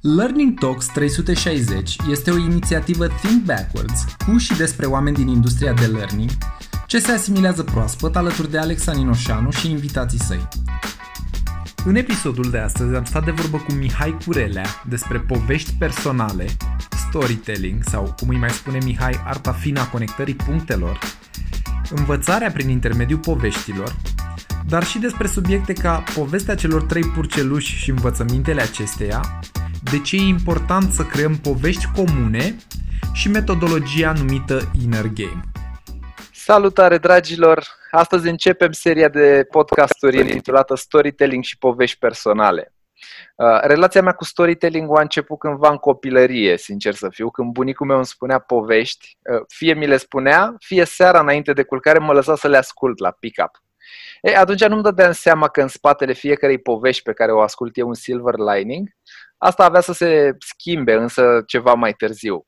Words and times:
Learning 0.00 0.58
Talks 0.58 0.86
360 0.86 1.96
este 2.10 2.30
o 2.30 2.36
inițiativă 2.36 3.06
Think 3.06 3.44
Backwards 3.44 4.04
cu 4.26 4.36
și 4.36 4.56
despre 4.56 4.86
oameni 4.86 5.16
din 5.16 5.28
industria 5.28 5.72
de 5.72 5.86
learning 5.86 6.30
ce 6.86 6.98
se 6.98 7.12
asimilează 7.12 7.62
proaspăt 7.62 8.16
alături 8.16 8.50
de 8.50 8.58
Alexa 8.58 8.92
Ninoșanu 8.92 9.50
și 9.50 9.70
invitații 9.70 10.18
săi. 10.18 10.48
În 11.84 11.94
episodul 11.94 12.50
de 12.50 12.58
astăzi 12.58 12.94
am 12.94 13.04
stat 13.04 13.24
de 13.24 13.30
vorbă 13.30 13.56
cu 13.56 13.72
Mihai 13.72 14.16
Curelea 14.24 14.66
despre 14.88 15.18
povești 15.18 15.72
personale, 15.78 16.46
storytelling 17.08 17.82
sau, 17.84 18.14
cum 18.16 18.28
îi 18.28 18.36
mai 18.36 18.50
spune 18.50 18.78
Mihai, 18.84 19.20
arta 19.24 19.52
fină 19.52 19.80
a 19.80 19.86
conectării 19.86 20.34
punctelor, 20.34 20.98
învățarea 21.90 22.50
prin 22.50 22.68
intermediul 22.68 23.18
poveștilor, 23.18 23.96
dar 24.68 24.84
și 24.84 24.98
despre 24.98 25.26
subiecte 25.26 25.72
ca 25.72 26.02
povestea 26.14 26.54
celor 26.54 26.82
trei 26.82 27.02
purceluși 27.14 27.76
și 27.76 27.90
învățămintele 27.90 28.60
acesteia, 28.60 29.20
de 29.90 30.00
ce 30.00 30.16
e 30.16 30.20
important 30.20 30.92
să 30.92 31.02
creăm 31.02 31.36
povești 31.36 31.86
comune 31.94 32.56
și 33.12 33.28
metodologia 33.28 34.12
numită 34.12 34.70
Inner 34.82 35.06
Game. 35.06 35.40
Salutare, 36.32 36.98
dragilor! 36.98 37.66
Astăzi 37.90 38.28
începem 38.28 38.72
seria 38.72 39.08
de 39.08 39.46
podcasturi 39.50 40.18
intitulată 40.18 40.74
Storytelling 40.74 41.44
și 41.44 41.58
povești 41.58 41.98
personale. 41.98 42.72
Uh, 43.36 43.60
relația 43.62 44.02
mea 44.02 44.12
cu 44.12 44.24
storytelling 44.24 44.96
a 44.96 45.00
început 45.00 45.38
cândva 45.38 45.70
în 45.70 45.76
copilărie, 45.76 46.56
sincer 46.56 46.94
să 46.94 47.08
fiu, 47.08 47.30
când 47.30 47.52
bunicul 47.52 47.86
meu 47.86 47.96
îmi 47.96 48.06
spunea 48.06 48.38
povești, 48.38 49.16
uh, 49.34 49.42
fie 49.48 49.74
mi 49.74 49.86
le 49.86 49.96
spunea, 49.96 50.54
fie 50.58 50.84
seara 50.84 51.20
înainte 51.20 51.52
de 51.52 51.62
culcare 51.62 51.98
mă 51.98 52.12
lăsa 52.12 52.36
să 52.36 52.48
le 52.48 52.56
ascult 52.56 52.98
la 52.98 53.10
pick-up. 53.10 53.50
E, 54.20 54.36
atunci 54.36 54.64
nu-mi 54.64 54.82
dădeam 54.82 55.12
seama 55.12 55.48
că 55.48 55.60
în 55.60 55.68
spatele 55.68 56.12
fiecarei 56.12 56.58
povești 56.58 57.02
pe 57.02 57.12
care 57.12 57.32
o 57.32 57.40
ascult 57.40 57.76
e 57.76 57.82
un 57.82 57.94
silver 57.94 58.34
lining. 58.34 58.88
Asta 59.36 59.64
avea 59.64 59.80
să 59.80 59.92
se 59.92 60.36
schimbe 60.38 60.94
însă 60.94 61.42
ceva 61.46 61.74
mai 61.74 61.92
târziu. 61.92 62.46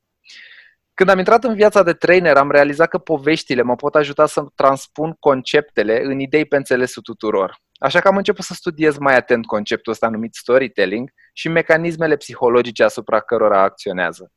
Când 0.95 1.13
am 1.13 1.19
intrat 1.19 1.45
în 1.45 1.55
viața 1.55 1.83
de 1.83 1.93
trainer, 1.93 2.37
am 2.37 2.51
realizat 2.51 2.89
că 2.89 2.99
poveștile 2.99 3.63
mă 3.63 3.77
pot 3.77 3.95
ajuta 3.95 4.27
să 4.27 4.45
transpun 4.55 5.17
conceptele 5.19 6.03
în 6.05 6.19
idei 6.19 6.45
pe 6.45 6.57
înțelesul 6.57 7.03
tuturor. 7.03 7.59
Așa 7.79 8.01
că 8.01 8.09
am 8.09 8.17
început 8.17 8.45
să 8.45 8.55
studiez 8.55 8.99
mai 8.99 9.17
atent 9.17 9.47
conceptul 9.47 9.93
ăsta 9.93 10.09
numit 10.09 10.35
storytelling 10.35 11.11
și 11.33 11.49
mecanismele 11.49 12.17
psihologice 12.17 12.85
asupra 12.85 13.21
cărora 13.21 13.63
acționează. 13.63 14.33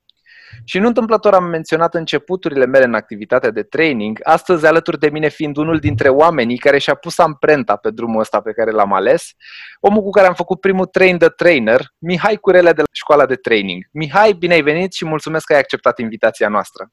Și 0.64 0.80
nu 0.80 0.88
întâmplător 0.88 1.34
am 1.34 1.44
menționat 1.44 1.96
începuturile 1.96 2.66
mele 2.66 2.86
în 2.86 2.94
activitatea 2.94 3.52
de 3.52 3.64
training, 3.64 4.20
astăzi 4.24 4.66
alături 4.66 5.00
de 5.00 5.10
mine 5.10 5.30
fiind 5.30 5.58
unul 5.58 5.80
dintre 5.80 6.10
oamenii 6.10 6.58
care 6.58 6.78
și-a 6.78 6.96
pus 6.96 7.18
amprenta 7.18 7.76
pe 7.76 7.90
drumul 7.90 8.20
ăsta 8.20 8.42
pe 8.42 8.52
care 8.52 8.72
l-am 8.72 8.94
ales, 8.94 9.32
omul 9.80 10.02
cu 10.02 10.10
care 10.10 10.28
am 10.28 10.34
făcut 10.34 10.60
primul 10.60 10.86
train 10.86 11.18
the 11.18 11.30
trainer, 11.30 11.82
Mihai 11.98 12.36
Curele 12.36 12.72
de 12.72 12.82
la 12.82 12.88
școala 12.92 13.26
de 13.26 13.36
training. 13.36 13.84
Mihai, 13.92 14.34
bine 14.34 14.54
ai 14.54 14.62
venit 14.62 14.94
și 14.94 15.06
mulțumesc 15.06 15.46
că 15.46 15.54
ai 15.54 15.60
acceptat 15.60 16.00
invitația 16.00 16.48
noastră. 16.48 16.90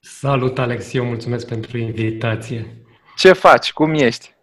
Salut, 0.00 0.58
Alex, 0.58 0.92
eu 0.92 1.04
mulțumesc 1.04 1.46
pentru 1.46 1.78
invitație. 1.78 2.66
Ce 3.16 3.32
faci? 3.32 3.72
Cum 3.72 3.94
ești? 3.94 4.34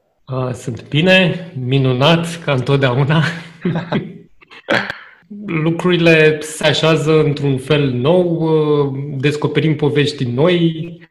Sunt 0.53 0.87
bine, 0.87 1.51
minunat, 1.59 2.43
ca 2.43 2.51
întotdeauna. 2.51 3.23
lucrurile 5.45 6.37
se 6.41 6.67
așează 6.67 7.23
într-un 7.23 7.57
fel 7.57 7.89
nou, 7.89 8.39
uh, 8.41 8.93
descoperim 9.17 9.75
povești 9.75 10.23
noi, 10.23 11.07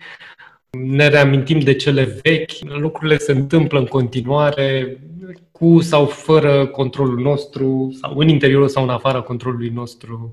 ne 0.71 1.09
reamintim 1.09 1.59
de 1.59 1.75
cele 1.75 2.19
vechi, 2.23 2.51
lucrurile 2.81 3.19
se 3.19 3.33
întâmplă 3.33 3.79
în 3.79 3.87
continuare 3.87 4.99
cu 5.53 5.81
sau 5.81 6.07
fără 6.07 6.67
controlul 6.67 7.19
nostru, 7.21 7.97
sau 8.01 8.19
în 8.19 8.29
interiorul 8.29 8.69
sau 8.69 8.83
în 8.83 8.89
afara 8.89 9.21
controlului 9.21 9.69
nostru. 9.69 10.31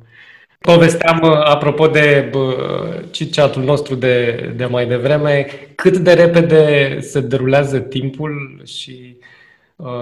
Povesteam, 0.59 1.19
uh, 1.23 1.29
apropo 1.43 1.87
de 1.87 2.29
chat 3.31 3.57
nostru 3.57 3.95
de, 3.95 4.53
de 4.55 4.65
mai 4.65 4.87
devreme, 4.87 5.45
cât 5.75 5.97
de 5.97 6.13
repede 6.13 6.97
se 7.01 7.21
derulează 7.21 7.79
timpul 7.79 8.61
și 8.65 9.17
Uh, 9.17 9.29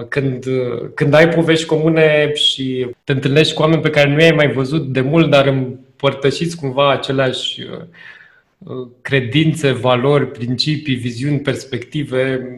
când, 0.09 0.46
uh, 0.46 0.90
când 0.94 1.14
ai 1.14 1.30
povești 1.30 1.66
comune 1.66 2.34
și 2.34 2.88
te 3.04 3.12
întâlnești 3.12 3.54
cu 3.54 3.62
oameni 3.62 3.82
pe 3.82 3.90
care 3.90 4.09
nu 4.09 4.22
i-ai 4.22 4.32
mai 4.32 4.52
văzut 4.52 4.88
de 4.88 5.02
mult, 5.02 5.30
dar 5.30 5.48
împărtășiți 5.48 6.56
cumva 6.56 6.92
aceleași 6.92 7.62
uh, 7.62 8.88
credințe, 9.02 9.72
valori, 9.72 10.28
principii, 10.28 10.96
viziuni, 10.96 11.40
perspective, 11.40 12.50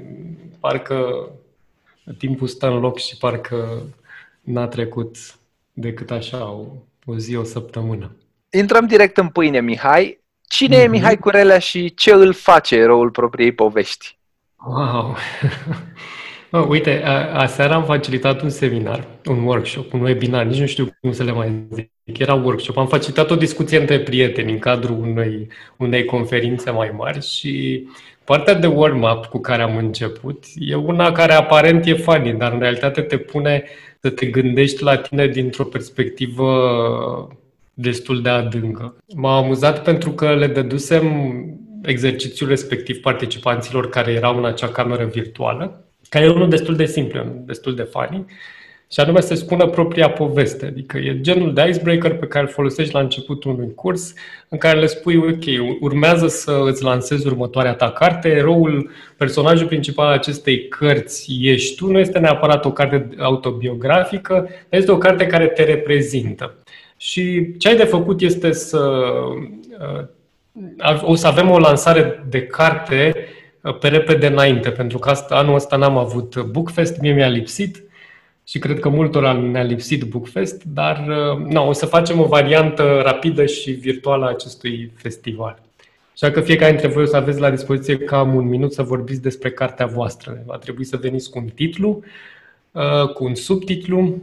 parcă 0.60 1.30
timpul 2.18 2.48
stă 2.48 2.68
în 2.68 2.80
loc 2.80 3.00
și 3.00 3.18
parcă 3.18 3.82
n-a 4.42 4.68
trecut 4.68 5.16
decât 5.74 6.12
așa 6.12 6.50
o, 6.52 6.66
o 7.06 7.18
zi, 7.18 7.36
o 7.36 7.44
săptămână. 7.44 8.16
Intrăm 8.50 8.86
direct 8.86 9.18
în 9.18 9.28
pâine, 9.28 9.62
Mihai. 9.62 10.20
Cine 10.48 10.76
mm-hmm. 10.76 10.80
e 10.80 10.84
mhm. 10.84 10.92
Mihai 10.92 11.18
Curelea 11.18 11.60
și 11.60 11.94
ce 11.94 12.12
îl 12.12 12.34
face 12.34 12.76
eroul 12.76 13.10
propriei 13.10 13.52
povești? 13.52 14.18
Wow! 14.66 15.16
Oh, 16.56 16.66
uite, 16.68 17.02
a, 17.04 17.40
aseară 17.40 17.74
am 17.74 17.84
facilitat 17.84 18.42
un 18.42 18.50
seminar, 18.50 19.08
un 19.26 19.44
workshop, 19.44 19.94
un 19.94 20.02
webinar, 20.02 20.46
nici 20.46 20.60
nu 20.60 20.66
știu 20.66 20.98
cum 21.02 21.12
să 21.12 21.24
le 21.24 21.32
mai 21.32 21.68
zic. 21.72 21.92
Era 22.18 22.34
workshop. 22.34 22.78
Am 22.78 22.88
facilitat 22.88 23.32
o 23.32 23.36
discuție 23.36 23.80
între 23.80 24.00
prieteni 24.00 24.52
în 24.52 24.60
cadrul 24.60 25.00
unei, 25.00 25.48
unei 25.78 26.06
conferințe 26.06 26.72
mai 26.72 26.92
mari 26.98 27.26
și 27.26 27.84
partea 28.24 28.54
de 28.54 28.68
warm-up 28.68 29.26
cu 29.26 29.40
care 29.40 29.62
am 29.62 29.78
început 29.78 30.44
e 30.56 30.76
una 30.76 31.12
care 31.12 31.34
aparent 31.34 31.86
e 31.86 31.94
funny, 31.94 32.34
dar 32.34 32.52
în 32.52 32.60
realitate 32.60 33.02
te 33.02 33.18
pune 33.18 33.64
să 34.00 34.10
te 34.10 34.26
gândești 34.26 34.84
la 34.84 34.98
tine 34.98 35.28
dintr-o 35.28 35.64
perspectivă 35.64 36.48
destul 37.74 38.22
de 38.22 38.30
adâncă. 38.30 38.96
M-a 39.16 39.38
amuzat 39.38 39.84
pentru 39.84 40.12
că 40.12 40.36
le 40.36 40.48
dădusem 40.48 41.36
exercițiul 41.84 42.50
respectiv 42.50 43.02
participanților 43.02 43.90
care 43.90 44.12
erau 44.12 44.38
în 44.38 44.46
acea 44.46 44.68
cameră 44.68 45.06
virtuală 45.06 45.84
care 46.14 46.26
e 46.26 46.30
unul 46.30 46.50
destul 46.50 46.76
de 46.76 46.86
simplu, 46.86 47.26
destul 47.46 47.76
de 47.76 47.82
funny, 47.82 48.26
și 48.92 49.00
anume 49.00 49.22
să 49.22 49.36
spună 49.36 49.68
propria 49.68 50.10
poveste. 50.10 50.66
Adică 50.66 50.98
e 50.98 51.22
genul 51.22 51.54
de 51.54 51.68
icebreaker 51.70 52.16
pe 52.16 52.28
care 52.28 52.46
îl 52.46 52.52
folosești 52.52 52.94
la 52.94 53.00
începutul 53.00 53.52
unui 53.52 53.74
curs, 53.76 54.14
în 54.50 54.58
care 54.58 54.80
le 54.80 54.86
spui, 54.86 55.16
ok, 55.16 55.44
urmează 55.80 56.28
să 56.28 56.62
îți 56.66 56.84
lansezi 56.84 57.28
următoarea 57.28 57.74
ta 57.74 57.92
carte, 57.92 58.30
eroul, 58.30 58.90
personajul 59.18 59.68
principal 59.68 60.06
al 60.06 60.14
acestei 60.14 60.68
cărți 60.68 61.38
ești 61.42 61.76
tu, 61.76 61.92
nu 61.92 62.00
este 62.00 62.20
neapărat 62.20 62.66
o 62.66 62.72
carte 62.72 63.10
autobiografică, 63.20 64.34
dar 64.70 64.80
este 64.80 64.92
o 64.92 64.98
carte 64.98 65.28
care 65.28 65.48
te 65.48 65.64
reprezintă. 65.64 66.56
Și 66.98 67.54
ce 67.58 67.68
ai 67.68 67.76
de 67.76 67.84
făcut 67.84 68.22
este 68.22 68.52
să... 68.52 69.02
Uh, 69.80 70.06
o 71.02 71.16
să 71.16 71.28
avem 71.28 71.50
o 71.50 71.60
lansare 71.60 72.24
de 72.30 72.42
carte 72.42 73.14
pe 73.80 73.88
repede 73.88 74.28
înainte, 74.28 74.70
pentru 74.70 74.98
că 74.98 75.10
asta, 75.10 75.36
anul 75.36 75.56
ăsta 75.56 75.76
n-am 75.76 75.98
avut 75.98 76.42
Bookfest, 76.42 77.00
mie 77.00 77.14
mi-a 77.14 77.28
lipsit 77.28 77.84
și 78.48 78.60
cred 78.60 78.80
că 78.80 78.90
multora 78.90 79.32
ne-a 79.32 79.64
lipsit 79.64 80.04
Bookfest, 80.04 80.64
dar 80.64 81.00
no, 81.48 81.68
o 81.68 81.72
să 81.72 81.86
facem 81.86 82.20
o 82.20 82.26
variantă 82.26 83.02
rapidă 83.04 83.46
și 83.46 83.72
virtuală 83.72 84.26
a 84.26 84.30
acestui 84.30 84.92
festival. 84.96 85.62
Așa 86.14 86.32
că 86.32 86.42
fiecare 86.42 86.72
dintre 86.72 86.88
voi 86.88 87.04
o 87.04 87.06
să 87.06 87.16
aveți 87.16 87.40
la 87.40 87.50
dispoziție 87.50 87.98
cam 87.98 88.36
un 88.36 88.48
minut 88.48 88.74
să 88.74 88.84
vorbiți 88.84 89.22
despre 89.22 89.52
cartea 89.52 89.86
voastră. 89.86 90.44
Va 90.46 90.58
trebui 90.58 90.84
să 90.84 90.98
veniți 90.98 91.30
cu 91.30 91.38
un 91.38 91.48
titlu, 91.48 92.04
uh, 92.72 93.10
cu 93.14 93.24
un 93.24 93.36
subtitlu, 93.36 94.22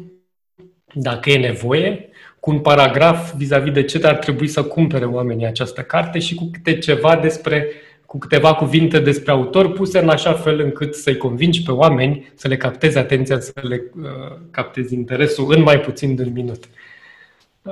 dacă 0.92 1.30
e 1.30 1.38
nevoie, 1.38 2.08
cu 2.40 2.50
un 2.50 2.58
paragraf 2.58 3.34
vis-a-vis 3.34 3.72
de 3.72 3.82
ce 3.82 4.06
ar 4.06 4.16
trebui 4.16 4.46
să 4.46 4.62
cumpere 4.62 5.04
oamenii 5.04 5.46
această 5.46 5.82
carte 5.82 6.18
și 6.18 6.34
cu 6.34 6.48
câte 6.52 6.78
ceva 6.78 7.16
despre 7.16 7.68
cu 8.10 8.18
câteva 8.18 8.54
cuvinte 8.54 8.98
despre 8.98 9.32
autor 9.32 9.72
puse 9.72 9.98
în 9.98 10.08
așa 10.08 10.32
fel 10.32 10.60
încât 10.60 10.94
să-i 10.94 11.16
convingi 11.16 11.62
pe 11.62 11.72
oameni 11.72 12.32
să 12.34 12.48
le 12.48 12.56
captezi 12.56 12.98
atenția, 12.98 13.40
să 13.40 13.52
le 13.62 13.82
uh, 14.02 14.36
captezi 14.50 14.94
interesul 14.94 15.52
în 15.56 15.62
mai 15.62 15.80
puțin 15.80 16.14
de 16.14 16.22
un 16.22 16.32
minut. 16.32 16.64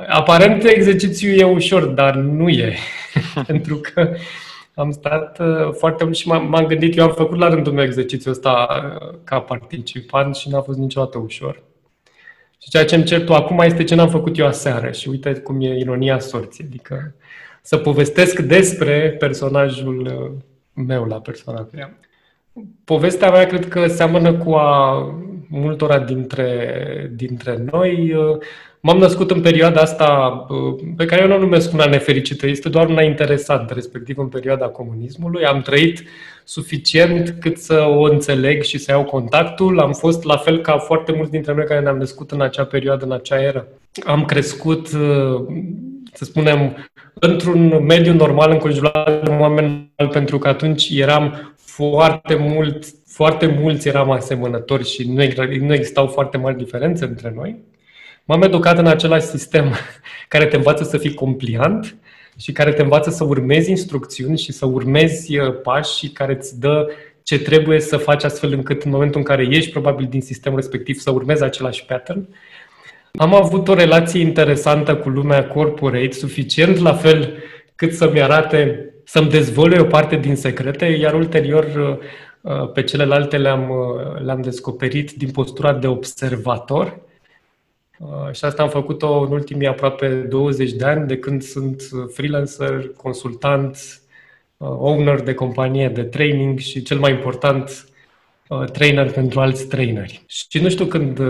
Aparent 0.09 0.65
exercițiul 0.65 1.39
e 1.39 1.45
ușor, 1.45 1.85
dar 1.85 2.15
nu 2.15 2.49
e. 2.49 2.75
Pentru 3.47 3.77
că 3.77 4.15
am 4.75 4.91
stat 4.91 5.39
uh, 5.41 5.73
foarte 5.73 6.05
mult 6.05 6.17
și 6.17 6.29
m-am 6.29 6.67
gândit, 6.67 6.97
eu 6.97 7.05
am 7.05 7.15
făcut 7.15 7.39
la 7.39 7.49
rândul 7.49 7.73
meu 7.73 7.85
exercițiul 7.85 8.33
ăsta 8.33 8.69
uh, 9.03 9.19
ca 9.25 9.41
participant 9.41 10.37
și 10.37 10.49
n-a 10.49 10.61
fost 10.61 10.79
niciodată 10.79 11.19
ușor. 11.19 11.63
Și 12.63 12.71
ceea 12.71 12.85
ce 12.85 12.95
îmi 12.95 13.05
cer 13.05 13.25
tu 13.25 13.35
acum 13.35 13.59
este 13.59 13.85
ce 13.85 13.95
n-am 13.95 14.09
făcut 14.09 14.39
eu 14.39 14.47
aseară 14.47 14.91
și 14.91 15.09
uite 15.09 15.33
cum 15.33 15.61
e 15.61 15.79
ironia 15.79 16.19
sorții. 16.19 16.65
Adică 16.65 17.15
să 17.63 17.77
povestesc 17.77 18.39
despre 18.39 19.17
personajul 19.19 20.01
uh, 20.01 20.85
meu 20.87 21.05
la 21.05 21.21
persoana 21.21 21.69
mea. 21.73 21.99
Povestea 22.85 23.31
mea 23.31 23.47
cred 23.47 23.69
că 23.69 23.87
seamănă 23.87 24.35
cu 24.35 24.53
a 24.53 25.03
multora 25.49 25.99
dintre, 25.99 27.13
dintre 27.15 27.65
noi. 27.71 28.17
M-am 28.81 28.99
născut 28.99 29.31
în 29.31 29.41
perioada 29.41 29.81
asta 29.81 30.47
pe 30.97 31.05
care 31.05 31.23
eu 31.23 31.29
nu 31.29 31.35
o 31.35 31.39
numesc 31.39 31.73
una 31.73 31.87
nefericită, 31.87 32.47
este 32.47 32.69
doar 32.69 32.89
una 32.89 33.03
interesantă, 33.03 33.75
respectiv 33.75 34.19
în 34.19 34.27
perioada 34.27 34.67
comunismului. 34.67 35.45
Am 35.45 35.61
trăit 35.61 36.03
suficient 36.45 37.35
cât 37.41 37.59
să 37.59 37.85
o 37.89 38.03
înțeleg 38.03 38.63
și 38.63 38.79
să 38.79 38.91
iau 38.91 39.05
contactul. 39.05 39.81
Am 39.81 39.93
fost 39.93 40.25
la 40.25 40.37
fel 40.37 40.61
ca 40.61 40.79
foarte 40.79 41.13
mulți 41.13 41.31
dintre 41.31 41.55
noi 41.55 41.65
care 41.65 41.81
ne-am 41.81 41.97
născut 41.97 42.31
în 42.31 42.41
acea 42.41 42.65
perioadă, 42.65 43.05
în 43.05 43.13
acea 43.13 43.43
eră. 43.43 43.69
Am 44.05 44.25
crescut, 44.25 44.89
să 46.19 46.25
spunem, 46.25 46.77
într-un 47.15 47.85
mediu 47.85 48.13
normal 48.13 48.51
înconjurat 48.51 49.25
de 49.25 49.31
oameni, 49.31 49.93
pentru 50.11 50.39
că 50.39 50.49
atunci 50.49 50.89
eram 50.91 51.55
foarte 51.57 52.35
mult, 52.35 52.85
foarte 53.07 53.47
mulți 53.47 53.89
eram 53.89 54.11
asemănători 54.11 54.89
și 54.89 55.09
nu, 55.09 55.23
nu 55.61 55.75
existau 55.75 56.07
foarte 56.07 56.37
mari 56.37 56.57
diferențe 56.57 57.05
între 57.05 57.33
noi. 57.37 57.57
M-am 58.25 58.43
educat 58.43 58.79
în 58.79 58.87
același 58.87 59.27
sistem 59.27 59.75
care 60.29 60.47
te 60.47 60.57
învață 60.57 60.85
să 60.85 60.99
fii 60.99 61.15
compliant 61.15 61.97
și 62.39 62.53
care 62.53 62.73
te 62.73 62.83
învață 62.83 63.11
să 63.11 63.25
urmezi 63.25 63.71
instrucțiuni 63.71 64.39
și 64.39 64.53
să 64.53 64.67
urmezi 64.67 65.39
uh, 65.39 65.61
pași 65.63 65.99
și 65.99 66.09
care 66.09 66.35
îți 66.39 66.61
dă 66.61 66.87
ce 67.23 67.39
trebuie 67.39 67.81
să 67.81 67.97
faci 67.97 68.25
astfel 68.25 68.53
încât 68.53 68.83
în 68.83 68.91
momentul 68.91 69.21
în 69.21 69.27
care 69.27 69.47
ieși 69.51 69.71
probabil 69.71 70.07
din 70.11 70.21
sistemul 70.21 70.59
respectiv 70.59 70.99
să 70.99 71.11
urmezi 71.11 71.43
același 71.43 71.85
pattern. 71.85 72.29
Am 73.13 73.35
avut 73.35 73.69
o 73.69 73.75
relație 73.75 74.21
interesantă 74.21 74.97
cu 74.97 75.09
lumea 75.09 75.47
corporate, 75.47 76.11
suficient 76.11 76.79
la 76.79 76.95
fel 76.95 77.33
cât 77.75 77.93
să-mi 77.93 78.23
arate, 78.23 78.93
să-mi 79.05 79.29
dezvăluie 79.29 79.81
o 79.81 79.85
parte 79.85 80.17
din 80.17 80.37
secrete, 80.37 80.87
iar 80.87 81.15
ulterior 81.15 81.65
uh, 81.65 82.53
uh, 82.53 82.73
pe 82.73 82.83
celelalte 82.83 83.37
le-am, 83.37 83.73
le-am 84.25 84.41
descoperit 84.41 85.13
din 85.13 85.31
postura 85.31 85.73
de 85.73 85.87
observator. 85.87 87.01
Uh, 87.99 88.33
și 88.33 88.45
asta 88.45 88.63
am 88.63 88.69
făcut-o 88.69 89.21
în 89.21 89.33
ultimii 89.33 89.67
aproape 89.67 90.09
20 90.09 90.73
de 90.73 90.85
ani, 90.85 91.07
de 91.07 91.19
când 91.19 91.43
sunt 91.43 91.83
freelancer, 92.13 92.91
consultant, 92.97 93.77
uh, 94.57 94.69
owner 94.69 95.21
de 95.21 95.35
companie 95.35 95.89
de 95.89 96.03
training 96.03 96.59
și 96.59 96.83
cel 96.83 96.99
mai 96.99 97.11
important, 97.11 97.69
uh, 97.69 97.97
trainer 98.73 99.11
pentru 99.11 99.41
alți 99.41 99.67
traineri. 99.67 100.23
Și 100.27 100.63
nu 100.63 100.69
știu 100.69 100.85
când... 100.85 101.21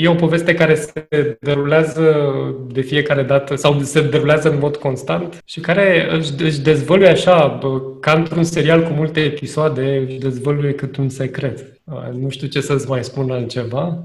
E 0.00 0.08
o 0.08 0.14
poveste 0.14 0.54
care 0.54 0.74
se 0.74 1.06
derulează 1.40 2.34
de 2.72 2.80
fiecare 2.80 3.22
dată 3.22 3.54
sau 3.54 3.80
se 3.80 4.02
derulează 4.02 4.50
în 4.50 4.58
mod 4.58 4.76
constant 4.76 5.42
și 5.44 5.60
care 5.60 6.08
își 6.38 6.60
dezvăluie 6.60 7.08
așa, 7.08 7.58
ca 8.00 8.12
într-un 8.12 8.44
serial 8.44 8.82
cu 8.82 8.92
multe 8.92 9.20
episoade, 9.20 10.06
își 10.08 10.18
dezvăluie 10.18 10.72
cât 10.72 10.96
un 10.96 11.08
secret. 11.08 11.80
Nu 12.12 12.28
știu 12.28 12.46
ce 12.46 12.60
să-ți 12.60 12.88
mai 12.88 13.04
spun 13.04 13.30
altceva. 13.30 14.04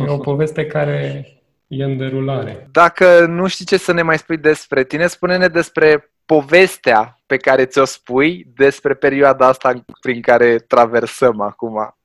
E 0.00 0.10
o 0.10 0.16
poveste 0.16 0.66
care 0.66 1.26
E 1.68 1.84
în 1.84 1.96
derulare. 1.96 2.68
Dacă 2.72 3.26
nu 3.26 3.46
știi 3.46 3.64
ce 3.64 3.76
să 3.76 3.92
ne 3.92 4.02
mai 4.02 4.18
spui 4.18 4.36
despre 4.36 4.84
tine, 4.84 5.06
spune-ne 5.06 5.48
despre 5.48 6.10
povestea 6.26 7.20
pe 7.26 7.36
care 7.36 7.64
ți-o 7.64 7.84
spui 7.84 8.46
despre 8.54 8.94
perioada 8.94 9.46
asta 9.46 9.84
prin 10.00 10.20
care 10.20 10.58
traversăm 10.58 11.40
acum. 11.40 11.96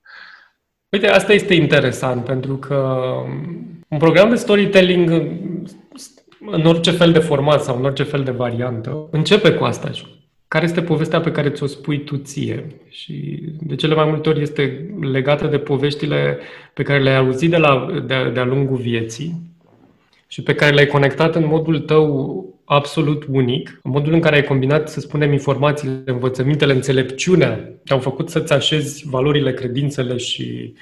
Uite, 0.90 1.08
asta 1.08 1.34
este 1.34 1.54
interesant, 1.54 2.24
pentru 2.24 2.58
că 2.58 3.06
un 3.88 3.98
program 3.98 4.30
de 4.30 4.36
storytelling 4.36 5.10
în 6.46 6.66
orice 6.66 6.92
fel 6.92 7.12
de 7.12 7.19
format 7.19 7.64
sau 7.64 7.78
în 7.78 7.86
orice 7.86 8.04
fel 8.04 8.24
de 8.24 8.31
variantă 8.31 9.07
începe 9.12 9.54
cu 9.54 9.64
asta. 9.64 9.90
Care 10.48 10.66
este 10.66 10.81
povestea 10.81 11.22
pe 11.22 11.31
care 11.31 11.50
ți-o 11.50 11.66
spui 11.66 12.04
tu 12.04 12.18
ție? 12.18 12.66
Și 12.90 13.44
de 13.60 13.75
cele 13.75 13.96
mai 13.96 14.06
multe 14.06 14.30
ori 14.30 14.42
este 14.42 14.94
legată 15.02 15.48
de 15.48 15.57
poveștile 15.57 16.40
pe 16.74 16.84
care 16.84 17.00
le-ai 17.00 17.18
auzit 17.18 17.50
de 17.50 17.57
la, 17.57 17.88
de, 18.06 18.30
de-a 18.34 18.46
lungul 18.46 18.78
vieții 18.78 19.50
și 20.31 20.42
pe 20.42 20.56
care 20.56 20.74
le-ai 20.74 20.86
conectat 20.86 21.36
în 21.36 21.45
modul 21.45 21.80
tău 21.80 22.45
absolut 22.66 23.24
unic, 23.31 23.80
în 23.83 23.92
modul 23.92 24.13
în 24.13 24.19
care 24.19 24.36
ai 24.36 24.44
combinat, 24.44 24.89
să 24.89 25.00
spunem, 25.00 25.31
informațiile, 25.31 26.01
învățămintele, 26.06 26.74
înțelepciunea, 26.74 27.69
te-au 27.86 28.00
făcut 28.00 28.30
să-ți 28.30 28.54
așezi 28.54 29.07
valorile, 29.10 29.54
credințele 29.54 30.18
și, 30.18 30.74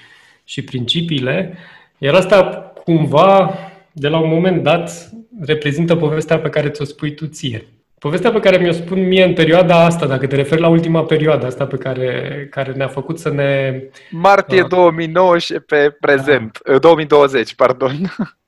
și 0.43 0.63
principiile, 0.63 1.57
iar 1.97 2.13
asta 2.13 2.43
cumva, 2.83 3.53
de 3.91 4.07
la 4.07 4.19
un 4.19 4.29
moment 4.29 4.63
dat, 4.63 5.09
reprezintă 5.39 5.95
povestea 5.95 6.39
pe 6.39 6.49
care 6.49 6.69
ți-o 6.69 6.85
spui 6.85 7.13
tu 7.13 7.25
ție. 7.25 7.67
Povestea 7.99 8.31
pe 8.31 8.39
care 8.39 8.57
mi-o 8.57 8.71
spun 8.71 9.07
mie 9.07 9.23
în 9.23 9.33
perioada 9.33 9.85
asta, 9.85 10.05
dacă 10.05 10.27
te 10.27 10.35
referi 10.35 10.61
la 10.61 10.67
ultima 10.67 11.03
perioadă 11.03 11.45
asta 11.45 11.65
pe 11.65 11.77
care, 11.77 12.47
care 12.49 12.71
ne-a 12.71 12.87
făcut 12.87 13.19
să 13.19 13.29
ne... 13.29 13.81
Martie 14.09 14.61
uh, 14.61 14.67
2019 14.67 15.65
pe 15.75 15.97
prezent, 15.99 16.59
uh, 16.73 16.79
2020, 16.79 17.55
pardon. 17.55 17.91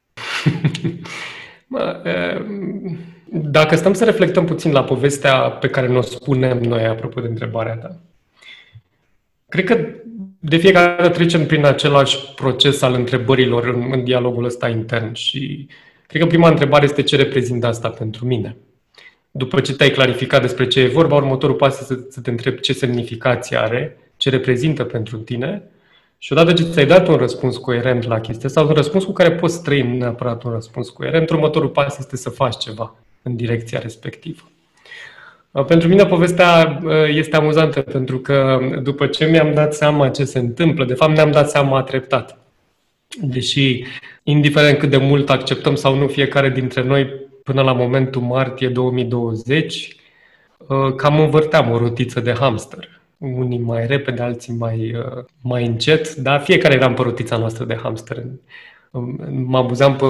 Dacă 3.34 3.76
stăm 3.76 3.94
să 3.94 4.06
reflectăm 4.06 4.46
puțin 4.46 4.72
la 4.72 4.84
povestea 4.84 5.36
pe 5.38 5.68
care 5.68 5.88
ne-o 5.88 6.02
spunem 6.02 6.58
noi, 6.58 6.86
apropo 6.86 7.22
de 7.22 7.28
întrebarea 7.28 7.76
ta, 7.76 8.00
cred 9.50 9.66
că 9.66 9.88
de 10.40 10.58
fiecare 10.58 10.96
dată 10.98 11.10
trecem 11.10 11.46
prin 11.46 11.66
același 11.66 12.34
proces 12.36 12.82
al 12.82 12.94
întrebărilor 12.94 13.66
în, 13.66 13.88
în 13.92 14.04
dialogul 14.04 14.46
ăsta 14.46 14.70
intern 14.70 15.14
și 15.14 15.68
cred 16.08 16.22
că 16.22 16.28
prima 16.28 16.50
întrebare 16.50 16.84
este 16.84 17.04
ce 17.04 17.16
reprezintă 17.16 17.68
asta 17.68 17.90
pentru 17.90 18.26
mine. 18.26 18.56
După 19.32 19.60
ce 19.60 19.74
te-ai 19.74 19.90
clarificat 19.90 20.42
despre 20.42 20.68
ce 20.68 20.80
e 20.80 20.88
vorba, 20.88 21.16
următorul 21.16 21.56
pas 21.56 21.80
este 21.80 21.94
să, 21.94 22.00
să 22.10 22.22
te 22.22 22.30
întrebi 22.30 22.60
ce 22.60 22.74
semnificație 22.74 23.58
are, 23.58 23.98
ce 24.18 24.30
reprezintă 24.30 24.84
pentru 24.84 25.18
tine 25.18 25.64
și 26.24 26.32
odată 26.32 26.54
ce 26.54 26.64
ți-ai 26.64 26.86
dat 26.86 27.08
un 27.08 27.16
răspuns 27.16 27.58
coerent 27.58 28.04
la 28.04 28.20
chestia 28.20 28.50
sau 28.50 28.68
un 28.68 28.74
răspuns 28.74 29.04
cu 29.04 29.12
care 29.12 29.32
poți 29.32 29.64
trăi, 29.64 29.82
nu 29.82 29.98
neapărat 29.98 30.44
un 30.44 30.52
răspuns 30.52 30.90
coerent, 30.90 31.30
următorul 31.30 31.70
pas 31.70 31.98
este 31.98 32.18
să 32.18 32.30
faci 32.30 32.58
ceva 32.58 32.96
în 33.22 33.36
direcția 33.36 33.80
respectivă. 33.80 34.42
Uh, 35.52 35.66
pentru 35.66 35.88
mine 35.88 36.06
povestea 36.06 36.80
uh, 36.84 36.92
este 37.08 37.36
amuzantă 37.36 37.82
pentru 37.82 38.20
că 38.20 38.60
după 38.84 39.08
ce 39.08 39.26
mi-am 39.26 39.54
dat 39.54 39.74
seama 39.74 40.10
ce 40.10 40.24
se 40.24 40.40
întâmplă, 40.40 40.86
de 40.86 40.94
fapt 40.94 41.14
ne-am 41.14 41.32
dat 41.32 41.50
seama 41.50 41.84
treptat. 41.84 42.38
Deși, 43.22 43.84
indiferent 44.24 44.78
cât 44.78 44.90
de 44.90 44.98
mult 44.98 45.30
acceptăm 45.30 45.76
sau 45.76 45.96
nu 45.96 46.08
fiecare 46.08 46.50
dintre 46.50 46.84
noi, 46.84 47.10
până 47.44 47.62
la 47.62 47.74
momentul 47.74 48.22
martie 48.22 48.68
2020, 48.68 49.96
uh, 50.58 50.96
cam 50.96 51.20
învârteam 51.20 51.72
o 51.72 51.78
rotiță 51.78 52.20
de 52.20 52.34
hamster 52.34 53.01
unii 53.22 53.60
mai 53.60 53.88
repede, 53.88 54.22
alții 54.22 54.54
mai, 54.54 54.96
uh, 54.96 55.24
mai 55.42 55.66
încet, 55.66 56.16
dar 56.16 56.42
fiecare 56.42 56.74
era 56.74 56.86
în 56.86 56.94
părutița 56.94 57.38
noastră 57.38 57.66
de 57.66 57.76
hamster. 57.76 58.24
Mă 59.30 59.58
abuzam 59.58 59.96
pe, 59.96 60.06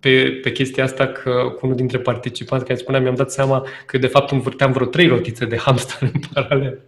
pe, 0.00 0.40
pe 0.42 0.52
chestia 0.52 0.84
asta 0.84 1.06
că 1.06 1.30
cu 1.30 1.60
unul 1.62 1.76
dintre 1.76 1.98
participanți 1.98 2.64
care 2.64 2.78
spunea, 2.78 3.00
mi-am 3.00 3.14
dat 3.14 3.30
seama 3.30 3.66
că 3.86 3.98
de 3.98 4.06
fapt 4.06 4.30
învârteam 4.30 4.72
vreo 4.72 4.86
trei 4.86 5.06
rotițe 5.06 5.44
de 5.44 5.56
hamster 5.56 6.10
în 6.12 6.20
paralel. 6.32 6.80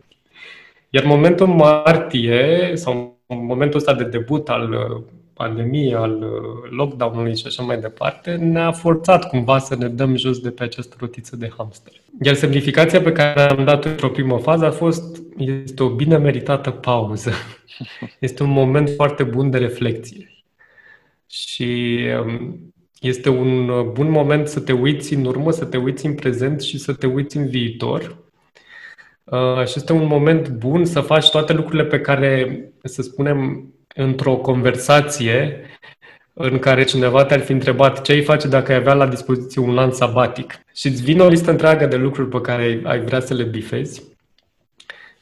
Iar 0.90 1.04
momentul 1.04 1.46
martie, 1.46 2.72
sau 2.74 3.18
momentul 3.26 3.78
ăsta 3.78 3.94
de 3.94 4.04
debut 4.04 4.48
al 4.48 4.72
uh, 4.72 5.02
pandemiei, 5.36 5.94
al 5.94 6.22
uh, 6.22 6.70
lockdown-ului 6.70 7.36
și 7.36 7.46
așa 7.46 7.62
mai 7.62 7.78
departe, 7.78 8.34
ne-a 8.34 8.72
forțat 8.72 9.28
cumva 9.28 9.58
să 9.58 9.76
ne 9.76 9.88
dăm 9.88 10.16
jos 10.16 10.38
de 10.38 10.50
pe 10.50 10.62
această 10.62 10.96
rotiță 10.98 11.36
de 11.36 11.50
hamster. 11.56 11.92
Iar 12.22 12.34
semnificația 12.34 13.00
pe 13.00 13.12
care 13.12 13.40
am 13.40 13.64
dat-o 13.64 13.88
într-o 13.88 14.08
primă 14.08 14.38
fază 14.38 14.64
a 14.64 14.70
fost, 14.70 15.22
este 15.36 15.82
o 15.82 15.88
bine 15.88 16.16
meritată 16.16 16.70
pauză. 16.70 17.30
Este 18.18 18.42
un 18.42 18.50
moment 18.50 18.90
foarte 18.96 19.22
bun 19.22 19.50
de 19.50 19.58
reflexie. 19.58 20.44
Și 21.26 21.98
um, 22.24 22.72
este 23.00 23.28
un 23.28 23.68
uh, 23.68 23.84
bun 23.84 24.10
moment 24.10 24.48
să 24.48 24.60
te 24.60 24.72
uiți 24.72 25.14
în 25.14 25.24
urmă, 25.24 25.50
să 25.50 25.64
te 25.64 25.76
uiți 25.76 26.06
în 26.06 26.14
prezent 26.14 26.60
și 26.60 26.78
să 26.78 26.92
te 26.92 27.06
uiți 27.06 27.36
în 27.36 27.48
viitor. 27.48 28.16
Uh, 29.24 29.66
și 29.66 29.72
este 29.76 29.92
un 29.92 30.06
moment 30.06 30.48
bun 30.48 30.84
să 30.84 31.00
faci 31.00 31.30
toate 31.30 31.52
lucrurile 31.52 31.84
pe 31.84 32.00
care, 32.00 32.60
să 32.82 33.02
spunem, 33.02 33.70
într-o 33.96 34.36
conversație 34.36 35.60
în 36.32 36.58
care 36.58 36.84
cineva 36.84 37.24
te-ar 37.24 37.40
fi 37.40 37.52
întrebat 37.52 38.02
ce 38.02 38.12
ai 38.12 38.22
face 38.22 38.48
dacă 38.48 38.72
ai 38.72 38.78
avea 38.78 38.94
la 38.94 39.06
dispoziție 39.06 39.60
un 39.60 39.78
an 39.78 39.90
sabatic 39.90 40.60
și 40.74 40.86
îți 40.86 41.02
vine 41.02 41.22
o 41.22 41.28
listă 41.28 41.50
întreagă 41.50 41.86
de 41.86 41.96
lucruri 41.96 42.28
pe 42.28 42.40
care 42.40 42.80
ai 42.84 43.00
vrea 43.00 43.20
să 43.20 43.34
le 43.34 43.42
bifezi, 43.42 44.02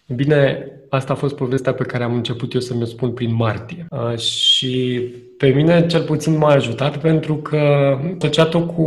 bine, 0.07 0.69
asta 0.88 1.12
a 1.12 1.16
fost 1.16 1.37
povestea 1.37 1.75
pe 1.75 1.85
care 1.85 2.04
am 2.04 2.14
început 2.14 2.54
eu 2.54 2.61
să 2.61 2.75
mi-o 2.75 2.85
spun 2.85 3.12
prin 3.12 3.35
martie. 3.35 3.87
Și 4.16 5.00
pe 5.38 5.49
mine 5.49 5.87
cel 5.87 6.02
puțin 6.02 6.37
m-a 6.37 6.50
ajutat 6.50 6.97
pentru 6.97 7.37
că 7.37 7.59
asociat-o 8.19 8.66
cu 8.66 8.83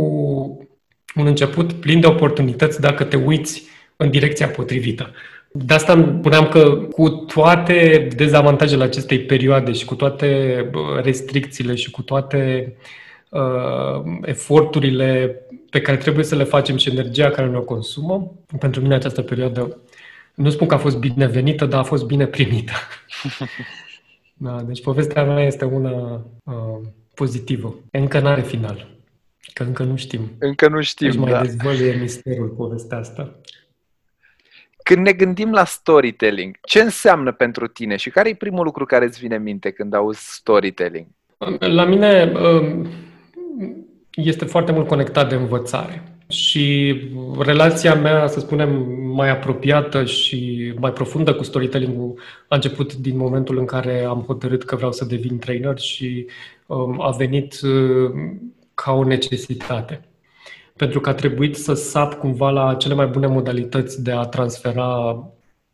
un 1.14 1.26
început 1.26 1.72
plin 1.72 2.00
de 2.00 2.06
oportunități 2.06 2.80
dacă 2.80 3.04
te 3.04 3.16
uiți 3.16 3.62
în 3.96 4.10
direcția 4.10 4.48
potrivită. 4.48 5.12
De 5.50 5.74
asta 5.74 5.92
îmi 5.92 6.18
spuneam 6.18 6.48
că 6.48 6.70
cu 6.70 7.08
toate 7.08 8.08
dezavantajele 8.16 8.84
acestei 8.84 9.20
perioade 9.20 9.72
și 9.72 9.84
cu 9.84 9.94
toate 9.94 10.70
restricțiile 11.02 11.74
și 11.74 11.90
cu 11.90 12.02
toate 12.02 12.72
uh, 13.30 14.02
eforturile 14.22 15.36
pe 15.70 15.80
care 15.80 15.96
trebuie 15.96 16.24
să 16.24 16.36
le 16.36 16.44
facem 16.44 16.76
și 16.76 16.90
energia 16.90 17.30
care 17.30 17.48
ne-o 17.48 17.62
consumă, 17.62 18.32
pentru 18.58 18.80
mine 18.80 18.94
această 18.94 19.22
perioadă, 19.22 19.78
nu 20.34 20.50
spun 20.50 20.66
că 20.66 20.74
a 20.74 20.78
fost 20.78 20.98
binevenită, 20.98 21.66
dar 21.66 21.80
a 21.80 21.82
fost 21.82 22.04
bine 22.04 22.26
primită. 22.26 22.72
Da, 24.40 24.62
deci 24.62 24.82
povestea 24.82 25.24
mea 25.24 25.46
este 25.46 25.64
una 25.64 26.24
uh, 26.44 26.78
pozitivă. 27.14 27.74
Încă 27.90 28.20
n-are 28.20 28.40
final. 28.42 28.88
Că 29.52 29.62
încă 29.62 29.82
nu 29.82 29.96
știm. 29.96 30.20
Încă 30.38 30.68
nu 30.68 30.82
știm, 30.82 31.08
deci 31.08 31.18
mai 31.18 31.30
da. 31.30 31.40
dezvăluie 31.40 31.94
misterul 32.00 32.48
povestea 32.48 32.98
asta. 32.98 33.40
Când 34.88 35.06
ne 35.06 35.12
gândim 35.12 35.50
la 35.50 35.64
storytelling, 35.64 36.56
ce 36.62 36.80
înseamnă 36.80 37.32
pentru 37.32 37.66
tine 37.66 37.96
și 37.96 38.10
care 38.10 38.28
e 38.28 38.34
primul 38.34 38.64
lucru 38.64 38.84
care 38.84 39.04
îți 39.04 39.18
vine 39.18 39.34
în 39.34 39.42
minte 39.42 39.70
când 39.70 39.94
auzi 39.94 40.34
storytelling? 40.34 41.06
La 41.58 41.84
mine 41.84 42.32
um, 42.32 42.86
este 44.14 44.44
foarte 44.44 44.72
mult 44.72 44.86
conectat 44.86 45.28
de 45.28 45.34
învățare. 45.34 46.02
Și 46.28 46.96
relația 47.38 47.94
mea, 47.94 48.26
să 48.26 48.40
spunem, 48.40 48.86
mai 49.14 49.30
apropiată 49.30 50.04
și 50.04 50.72
mai 50.80 50.92
profundă 50.92 51.34
cu 51.34 51.42
storytelling-ul 51.42 52.18
a 52.48 52.54
început 52.54 52.94
din 52.94 53.16
momentul 53.16 53.58
în 53.58 53.64
care 53.64 54.04
am 54.04 54.24
hotărât 54.26 54.64
că 54.64 54.76
vreau 54.76 54.92
să 54.92 55.04
devin 55.04 55.38
trainer 55.38 55.78
și 55.78 56.26
um, 56.66 57.00
a 57.00 57.10
venit 57.10 57.60
uh, 57.60 58.10
ca 58.74 58.92
o 58.92 59.04
necesitate. 59.04 60.07
Pentru 60.78 61.00
că 61.00 61.08
a 61.08 61.14
trebuit 61.14 61.56
să 61.56 61.74
sap 61.74 62.14
cumva 62.14 62.50
la 62.50 62.74
cele 62.74 62.94
mai 62.94 63.06
bune 63.06 63.26
modalități 63.26 64.02
de 64.02 64.12
a 64.12 64.22
transfera 64.22 65.22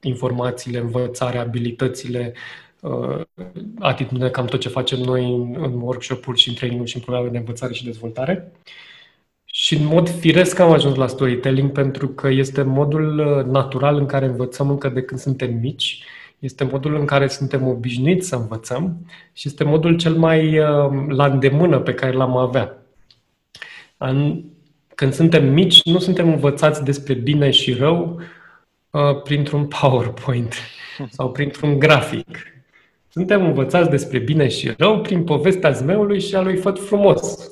informațiile, 0.00 0.78
învățarea, 0.78 1.40
abilitățile, 1.40 2.32
uh, 2.80 3.20
atitudine, 3.78 4.28
cam 4.28 4.46
tot 4.46 4.60
ce 4.60 4.68
facem 4.68 4.98
noi 4.98 5.34
în, 5.34 5.54
în 5.58 5.80
workshop-uri 5.80 6.38
și 6.38 6.48
în 6.48 6.54
training 6.54 6.86
și 6.86 6.96
în 6.96 7.02
programe 7.02 7.28
de 7.28 7.38
învățare 7.38 7.72
și 7.72 7.84
dezvoltare. 7.84 8.52
Și 9.44 9.74
în 9.76 9.84
mod 9.86 10.08
firesc 10.08 10.58
am 10.58 10.72
ajuns 10.72 10.96
la 10.96 11.06
storytelling 11.06 11.72
pentru 11.72 12.08
că 12.08 12.28
este 12.28 12.62
modul 12.62 13.18
uh, 13.18 13.44
natural 13.44 13.96
în 13.96 14.06
care 14.06 14.26
învățăm 14.26 14.70
încă 14.70 14.88
de 14.88 15.02
când 15.02 15.20
suntem 15.20 15.54
mici, 15.54 16.04
este 16.38 16.64
modul 16.64 16.94
în 16.94 17.04
care 17.04 17.28
suntem 17.28 17.66
obișnuiți 17.66 18.28
să 18.28 18.36
învățăm 18.36 19.06
și 19.32 19.48
este 19.48 19.64
modul 19.64 19.96
cel 19.96 20.14
mai 20.14 20.58
uh, 20.58 21.06
la 21.08 21.26
îndemână 21.26 21.80
pe 21.80 21.94
care 21.94 22.12
l-am 22.12 22.36
avea. 22.36 22.78
Când 24.94 25.12
suntem 25.12 25.52
mici, 25.52 25.82
nu 25.82 25.98
suntem 25.98 26.28
învățați 26.28 26.84
despre 26.84 27.14
bine 27.14 27.50
și 27.50 27.72
rău 27.72 28.20
uh, 28.90 29.22
printr-un 29.22 29.66
PowerPoint 29.80 30.54
sau 31.10 31.30
printr-un 31.30 31.78
grafic. 31.78 32.28
Suntem 33.08 33.44
învățați 33.44 33.90
despre 33.90 34.18
bine 34.18 34.48
și 34.48 34.72
rău 34.76 35.00
prin 35.00 35.24
povestea 35.24 35.70
zmeului 35.70 36.20
și 36.20 36.34
a 36.34 36.40
lui 36.40 36.56
Făt 36.56 36.78
Frumos 36.78 37.50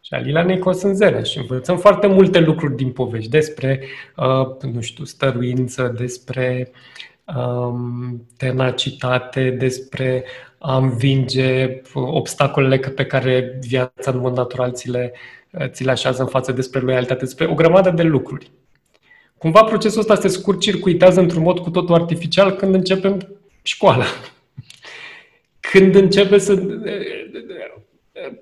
și 0.00 0.14
a 0.14 0.18
Lilanei 0.18 0.58
Cosânzene 0.58 1.22
și 1.22 1.38
învățăm 1.38 1.78
foarte 1.78 2.06
multe 2.06 2.38
lucruri 2.38 2.76
din 2.76 2.90
povești 2.90 3.30
despre, 3.30 3.84
uh, 4.16 4.72
nu 4.72 4.80
știu, 4.80 5.04
stăruință, 5.04 5.94
despre 5.98 6.70
um, 7.36 8.26
tenacitate, 8.36 9.50
despre 9.50 10.24
a 10.62 10.76
învinge 10.76 11.80
obstacolele 11.94 12.76
pe 12.76 13.06
care 13.06 13.58
viața 13.60 14.10
în 14.10 14.18
mod 14.18 14.36
natural 14.36 14.72
ți 14.72 14.90
le, 14.90 15.12
ți 15.12 15.16
le 15.78 15.90
așează 15.90 16.22
în 16.22 16.28
față 16.28 16.52
despre 16.52 16.80
loialitate, 16.80 17.24
despre 17.24 17.46
o 17.46 17.54
grămadă 17.54 17.90
de 17.90 18.02
lucruri. 18.02 18.50
Cumva 19.38 19.64
procesul 19.64 20.00
ăsta 20.00 20.14
se 20.14 20.28
scurt-circuitează 20.28 21.20
într-un 21.20 21.42
mod 21.42 21.58
cu 21.58 21.70
totul 21.70 21.94
artificial 21.94 22.50
când 22.50 22.74
începem 22.74 23.38
școala. 23.62 24.04
Când 25.60 25.94
începe 25.94 26.38
să... 26.38 26.62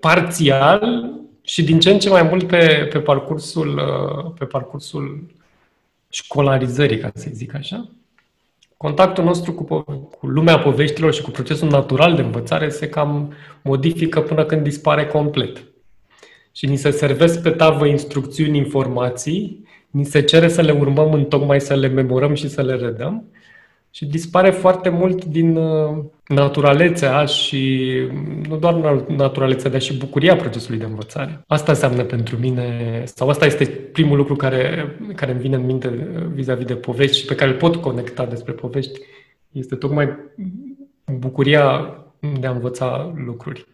parțial 0.00 1.10
și 1.42 1.64
din 1.64 1.80
ce 1.80 1.90
în 1.90 1.98
ce 1.98 2.08
mai 2.08 2.22
mult 2.22 2.46
pe, 2.46 2.88
pe, 2.92 2.98
parcursul, 2.98 3.82
pe 4.38 4.44
parcursul 4.44 5.26
școlarizării, 6.08 6.98
ca 6.98 7.10
să 7.14 7.28
zic 7.32 7.54
așa, 7.54 7.88
contactul 8.76 9.24
nostru 9.24 9.52
cu, 9.52 9.64
cu 10.18 10.26
lumea 10.26 10.58
poveștilor 10.58 11.14
și 11.14 11.22
cu 11.22 11.30
procesul 11.30 11.68
natural 11.68 12.14
de 12.14 12.22
învățare 12.22 12.68
se 12.68 12.88
cam 12.88 13.32
modifică 13.62 14.20
până 14.20 14.44
când 14.44 14.62
dispare 14.62 15.06
complet. 15.06 15.64
Și 16.58 16.66
ni 16.66 16.76
se 16.76 16.90
servesc 16.90 17.42
pe 17.42 17.50
tavă 17.50 17.86
instrucțiuni, 17.86 18.56
informații, 18.56 19.64
ni 19.90 20.04
se 20.04 20.22
cere 20.22 20.48
să 20.48 20.60
le 20.60 20.72
urmăm 20.72 21.12
în 21.12 21.24
tocmai 21.24 21.60
să 21.60 21.74
le 21.74 21.88
memorăm 21.88 22.34
și 22.34 22.48
să 22.48 22.62
le 22.62 22.74
redăm 22.74 23.24
și 23.90 24.06
dispare 24.06 24.50
foarte 24.50 24.88
mult 24.88 25.24
din 25.24 25.56
uh, 25.56 26.04
naturalețea 26.26 27.24
și 27.24 27.92
nu 28.48 28.56
doar 28.56 29.04
naturalețea, 29.06 29.70
dar 29.70 29.80
și 29.80 29.98
bucuria 29.98 30.36
procesului 30.36 30.78
de 30.78 30.84
învățare. 30.84 31.44
Asta 31.46 31.72
înseamnă 31.72 32.02
pentru 32.02 32.36
mine, 32.36 33.02
sau 33.04 33.28
asta 33.28 33.46
este 33.46 33.64
primul 33.64 34.16
lucru 34.16 34.36
care, 34.36 34.96
care 35.14 35.30
îmi 35.30 35.40
vine 35.40 35.56
în 35.56 35.64
minte 35.64 35.88
vis-a-vis 36.32 36.66
de 36.66 36.74
povești 36.74 37.18
și 37.18 37.24
pe 37.24 37.34
care 37.34 37.50
îl 37.50 37.56
pot 37.56 37.76
conecta 37.76 38.26
despre 38.26 38.52
povești, 38.52 39.00
este 39.52 39.74
tocmai 39.74 40.08
bucuria 41.18 41.96
de 42.40 42.46
a 42.46 42.50
învăța 42.50 43.12
lucruri. 43.26 43.66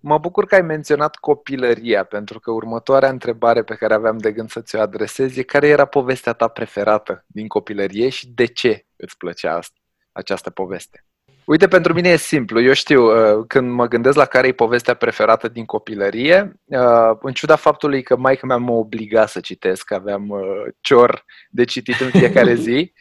Mă 0.00 0.18
bucur 0.18 0.46
că 0.46 0.54
ai 0.54 0.62
menționat 0.62 1.16
copilăria, 1.16 2.04
pentru 2.04 2.40
că 2.40 2.50
următoarea 2.50 3.08
întrebare 3.08 3.62
pe 3.62 3.74
care 3.74 3.94
aveam 3.94 4.18
de 4.18 4.32
gând 4.32 4.50
să 4.50 4.60
ți-o 4.60 4.80
adresez 4.80 5.36
e 5.36 5.42
care 5.42 5.66
era 5.68 5.84
povestea 5.84 6.32
ta 6.32 6.48
preferată 6.48 7.24
din 7.26 7.48
copilărie 7.48 8.08
și 8.08 8.28
de 8.28 8.44
ce 8.44 8.86
îți 8.96 9.16
plăcea 9.16 9.56
asta, 9.56 9.80
această 10.12 10.50
poveste? 10.50 11.04
Uite, 11.46 11.68
pentru 11.68 11.92
mine 11.92 12.08
e 12.08 12.16
simplu. 12.16 12.60
Eu 12.60 12.72
știu, 12.72 13.02
uh, 13.04 13.44
când 13.48 13.70
mă 13.70 13.86
gândesc 13.86 14.16
la 14.16 14.24
care 14.24 14.46
e 14.46 14.52
povestea 14.52 14.94
preferată 14.94 15.48
din 15.48 15.64
copilărie, 15.64 16.60
uh, 16.64 17.16
în 17.20 17.32
ciuda 17.32 17.56
faptului 17.56 18.02
că 18.02 18.16
maica 18.16 18.46
mea 18.46 18.56
mă 18.56 18.72
obliga 18.72 19.26
să 19.26 19.40
citesc, 19.40 19.92
aveam 19.92 20.28
uh, 20.28 20.40
cior 20.80 21.24
de 21.50 21.64
citit 21.64 22.00
în 22.00 22.10
fiecare 22.10 22.54
zi, 22.66 22.92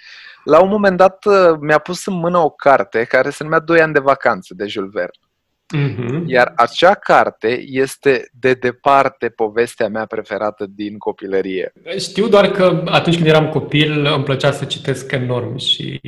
la 0.44 0.62
un 0.62 0.70
moment 0.70 0.98
dat 0.98 1.26
mi-a 1.60 1.78
pus 1.78 2.06
în 2.06 2.14
mână 2.14 2.38
o 2.38 2.50
carte 2.50 3.04
care 3.04 3.30
se 3.30 3.44
numea 3.44 3.60
Doi 3.60 3.82
ani 3.82 3.94
de 3.94 4.00
vacanță 4.00 4.54
de 4.54 4.68
Jules 4.68 4.92
Verne. 4.92 5.25
Uh-huh. 5.74 6.24
Iar 6.26 6.54
acea 6.56 6.94
carte 6.94 7.64
este 7.68 8.30
de 8.40 8.54
departe 8.54 9.30
povestea 9.30 9.88
mea 9.88 10.06
preferată 10.06 10.66
din 10.76 10.98
copilărie. 10.98 11.74
Știu 11.98 12.28
doar 12.28 12.52
că 12.52 12.84
atunci 12.86 13.16
când 13.16 13.28
eram 13.28 13.50
copil 13.50 14.06
îmi 14.16 14.24
plăcea 14.24 14.52
să 14.52 14.66
citesc 14.66 15.12
enorm 15.12 15.58
și 15.58 16.02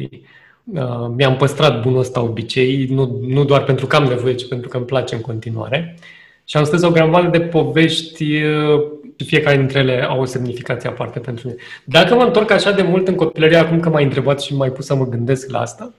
uh, 0.64 1.08
mi-am 1.16 1.36
păstrat 1.36 1.82
bunul 1.82 2.00
ăsta 2.00 2.22
obicei, 2.22 2.88
nu, 2.90 3.20
nu 3.28 3.44
doar 3.44 3.64
pentru 3.64 3.88
că 3.88 3.96
am 3.96 4.04
nevoie, 4.04 4.36
ci 4.36 4.48
pentru 4.48 4.70
că 4.70 4.78
îmi 4.78 4.86
place 4.86 5.16
în 5.16 5.22
continuare. 5.22 5.98
Și 6.46 6.58
am 6.58 6.64
scris 6.64 6.82
o 6.82 6.92
grămadă 6.92 7.38
de 7.38 7.42
povești 7.42 8.44
uh, 8.44 8.82
și 9.20 9.26
fiecare 9.26 9.58
dintre 9.58 9.80
ele 9.80 10.04
au 10.04 10.22
o 10.22 10.26
semnificație 10.26 10.90
aparte 10.90 11.20
pentru 11.20 11.48
mine. 11.48 11.60
Dacă 11.84 12.16
mă 12.16 12.24
întorc 12.24 12.52
așa 12.52 12.72
de 12.72 12.82
mult 12.82 13.08
în 13.08 13.16
copilărie, 13.16 13.58
acum 13.58 13.80
că 13.80 13.90
m-ai 13.90 14.04
întrebat 14.04 14.42
și 14.42 14.56
m-ai 14.56 14.72
pus 14.72 14.86
să 14.86 14.96
mă 14.96 15.08
gândesc 15.08 15.50
la 15.50 15.60
asta, 15.60 15.94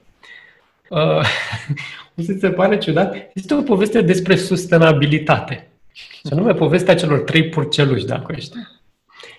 uh, 0.88 1.24
nu 2.14 2.24
se, 2.24 2.36
se 2.40 2.50
pare 2.50 2.78
ciudat? 2.78 3.30
Este 3.34 3.54
o 3.54 3.62
poveste 3.62 4.00
despre 4.00 4.36
sustenabilitate. 4.36 5.68
Și 5.92 6.20
anume 6.30 6.54
povestea 6.54 6.94
celor 6.94 7.18
trei 7.18 7.48
purceluși, 7.48 8.06
dacă 8.06 8.32
ești. 8.36 8.56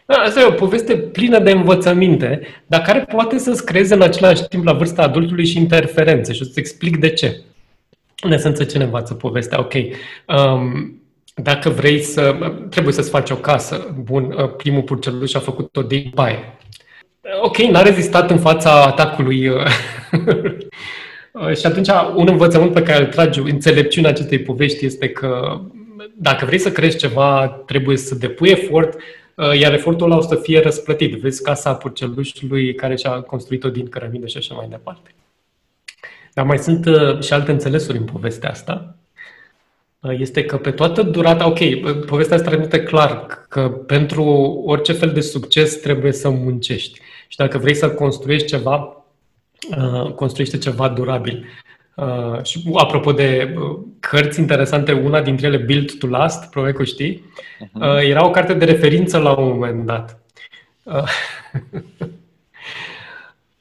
Da, 0.06 0.16
asta 0.16 0.40
e 0.40 0.46
o 0.46 0.52
poveste 0.52 0.98
plină 0.98 1.40
de 1.40 1.52
învățăminte, 1.52 2.42
dar 2.66 2.82
care 2.82 3.00
poate 3.00 3.38
să-ți 3.38 3.66
creeze 3.66 3.94
în 3.94 4.02
același 4.02 4.44
timp 4.44 4.66
la 4.66 4.74
vârsta 4.74 5.02
adultului 5.02 5.46
și 5.46 5.58
interferențe. 5.58 6.34
Și 6.34 6.42
o 6.42 6.46
să-ți 6.46 6.60
explic 6.60 6.98
de 6.98 7.10
ce. 7.10 7.42
În 8.22 8.32
esență, 8.32 8.64
ce 8.64 8.78
ne 8.78 8.84
învață 8.84 9.14
povestea? 9.14 9.60
Ok, 9.60 9.74
um, 9.74 11.02
dacă 11.36 11.70
vrei 11.70 12.02
să... 12.02 12.36
Trebuie 12.70 12.94
să-ți 12.94 13.10
faci 13.10 13.30
o 13.30 13.36
casă. 13.36 13.96
Bun, 14.02 14.36
uh, 14.38 14.56
primul 14.58 14.82
purceluș 14.82 15.34
a 15.34 15.40
făcut-o 15.40 15.82
din 15.82 16.12
paie. 16.16 16.58
Ok, 17.42 17.58
n-a 17.58 17.82
rezistat 17.82 18.32
în 18.32 18.40
fața 18.40 18.84
atacului 18.84 19.48
uh, 19.48 19.66
Uh, 20.12 20.58
și 21.56 21.66
atunci, 21.66 21.88
un 22.16 22.28
învățământ 22.28 22.74
pe 22.74 22.84
care 22.84 23.04
îl 23.04 23.12
tragi, 23.12 23.40
înțelepciunea 23.40 24.10
acestei 24.10 24.40
povești 24.40 24.86
este 24.86 25.10
că 25.10 25.62
dacă 26.16 26.46
vrei 26.46 26.60
să 26.60 26.72
crești 26.72 27.00
ceva, 27.00 27.48
trebuie 27.66 27.98
să 27.98 28.16
depui 28.16 28.50
efort, 28.50 28.98
uh, 29.36 29.60
iar 29.60 29.74
efortul 29.74 30.06
ăla 30.06 30.18
o 30.18 30.22
să 30.22 30.36
fie 30.36 30.62
răsplătit. 30.62 31.16
Vezi 31.16 31.44
casa 31.44 31.74
purcelușului 31.74 32.76
care 32.76 32.96
și-a 32.96 33.12
construit-o 33.12 33.70
din 33.70 33.90
cărămidă 33.90 34.28
și 34.28 34.38
așa 34.38 34.56
mai 34.56 34.68
departe. 34.70 35.16
Dar 36.34 36.46
mai 36.46 36.58
sunt 36.58 36.86
uh, 36.86 37.22
și 37.22 37.34
alte 37.34 37.52
înțelesuri 37.52 37.98
în 37.98 38.06
povestea 38.06 38.50
asta. 38.50 38.96
Este 40.02 40.46
că 40.46 40.58
pe 40.58 40.72
toată 40.72 41.02
durata, 41.02 41.48
ok, 41.48 41.60
povestea 42.06 42.36
asta 42.36 42.50
transmite 42.50 42.84
clar 42.84 43.26
că 43.50 43.70
pentru 43.70 44.24
orice 44.66 44.94
fel 44.94 45.12
de 45.12 45.22
succes 45.22 45.76
trebuie 45.76 46.12
să 46.12 46.30
muncești. 46.30 47.00
Și 47.28 47.38
dacă 47.38 47.58
vrei 47.58 47.76
să 47.76 47.90
construiești 47.90 48.48
ceva, 48.48 49.00
Uh, 49.04 49.09
construiește 50.16 50.58
ceva 50.58 50.90
durabil. 50.90 51.46
Uh, 51.96 52.44
și 52.44 52.70
apropo 52.74 53.12
de 53.12 53.56
uh, 53.56 53.80
cărți 54.00 54.40
interesante, 54.40 54.92
una 54.92 55.22
dintre 55.22 55.48
ele, 55.48 55.58
Build 55.58 55.98
to 55.98 56.08
Last, 56.08 56.50
probabil 56.50 56.76
că 56.76 56.84
știi, 56.84 57.24
uh-huh. 57.64 57.82
uh, 57.82 58.10
era 58.10 58.26
o 58.26 58.32
carte 58.32 58.54
de 58.54 58.66
referință 58.66 59.18
la 59.18 59.32
un 59.32 59.48
moment 59.48 59.86
dat. 59.86 60.20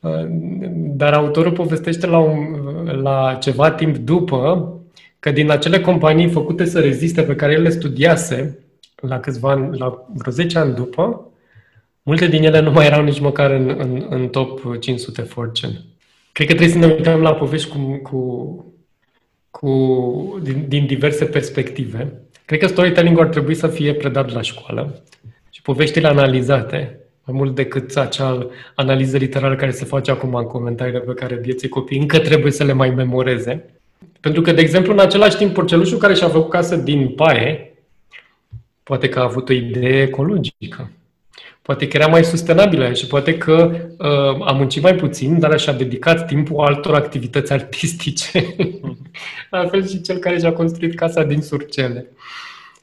Uh, 0.00 0.26
dar 0.70 1.12
autorul 1.12 1.52
povestește 1.52 2.06
la, 2.06 2.18
un, 2.18 2.60
la 3.02 3.34
ceva 3.40 3.70
timp 3.70 3.96
după 3.96 4.72
că 5.18 5.30
din 5.30 5.50
acele 5.50 5.80
companii 5.80 6.30
făcute 6.30 6.64
să 6.64 6.80
reziste 6.80 7.22
pe 7.22 7.34
care 7.34 7.52
el 7.52 7.62
le 7.62 7.70
studiase 7.70 8.58
la 9.00 9.20
câțiva 9.20 9.50
ani, 9.50 9.78
la 9.78 10.06
vreo 10.14 10.32
10 10.32 10.58
ani 10.58 10.74
după, 10.74 11.30
multe 12.02 12.26
din 12.26 12.44
ele 12.44 12.60
nu 12.60 12.70
mai 12.70 12.86
erau 12.86 13.02
nici 13.02 13.20
măcar 13.20 13.50
în, 13.50 13.74
în, 13.78 14.06
în 14.10 14.28
top 14.28 14.78
500 14.80 15.22
Fortune. 15.22 15.84
Cred 16.38 16.50
că 16.50 16.56
trebuie 16.56 16.80
să 16.80 16.86
ne 16.86 16.94
uităm 16.94 17.20
la 17.20 17.34
povești 17.34 17.68
cu, 17.68 18.00
cu, 18.02 18.64
cu, 19.50 20.40
din, 20.42 20.64
din 20.68 20.86
diverse 20.86 21.24
perspective. 21.24 22.12
Cred 22.44 22.60
că 22.60 22.66
storytelling 22.66 23.18
ar 23.18 23.26
trebui 23.26 23.54
să 23.54 23.66
fie 23.66 23.94
predat 23.94 24.32
la 24.32 24.40
școală 24.40 25.02
și 25.50 25.62
poveștile 25.62 26.06
analizate, 26.08 26.98
mai 27.24 27.36
mult 27.36 27.54
decât 27.54 27.96
acea 27.96 28.46
analiză 28.74 29.16
literară 29.16 29.56
care 29.56 29.70
se 29.70 29.84
face 29.84 30.10
acum 30.10 30.34
în 30.34 30.44
comentariile 30.44 31.00
pe 31.00 31.12
care 31.12 31.34
vieții 31.34 31.68
copii 31.68 31.98
încă 31.98 32.18
trebuie 32.18 32.52
să 32.52 32.64
le 32.64 32.72
mai 32.72 32.90
memoreze. 32.90 33.64
Pentru 34.20 34.42
că, 34.42 34.52
de 34.52 34.60
exemplu, 34.60 34.92
în 34.92 34.98
același 34.98 35.36
timp, 35.36 35.54
porcelușul 35.54 35.98
care 35.98 36.14
și-a 36.14 36.28
făcut 36.28 36.50
casă 36.50 36.76
din 36.76 37.08
paie, 37.08 37.74
poate 38.82 39.08
că 39.08 39.18
a 39.18 39.22
avut 39.22 39.48
o 39.48 39.52
idee 39.52 40.02
ecologică. 40.02 40.90
Poate 41.68 41.88
că 41.88 41.96
era 41.96 42.06
mai 42.06 42.24
sustenabilă 42.24 42.92
și 42.92 43.06
poate 43.06 43.36
că 43.36 43.70
uh, 43.98 44.46
a 44.46 44.52
muncit 44.52 44.82
mai 44.82 44.94
puțin, 44.94 45.38
dar 45.38 45.58
și-a 45.58 45.72
dedicat 45.72 46.26
timpul 46.26 46.64
altor 46.64 46.94
activități 46.94 47.52
artistice. 47.52 48.56
La 49.50 49.66
fel 49.66 49.88
și 49.88 50.00
cel 50.00 50.18
care 50.18 50.38
și-a 50.38 50.52
construit 50.52 50.94
casa 50.94 51.22
din 51.22 51.42
surcele. 51.42 52.06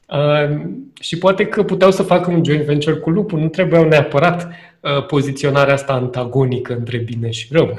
Uh, 0.08 0.60
și 1.00 1.18
poate 1.18 1.46
că 1.46 1.62
puteau 1.62 1.90
să 1.90 2.02
facă 2.02 2.30
un 2.30 2.44
joint 2.44 2.64
venture 2.64 2.96
cu 2.96 3.10
lupul, 3.10 3.38
nu 3.38 3.48
trebuiau 3.48 3.88
neapărat 3.88 4.48
uh, 4.80 5.06
poziționarea 5.06 5.74
asta 5.74 5.92
antagonică 5.92 6.74
între 6.74 6.98
bine 6.98 7.30
și 7.30 7.48
rău. 7.50 7.76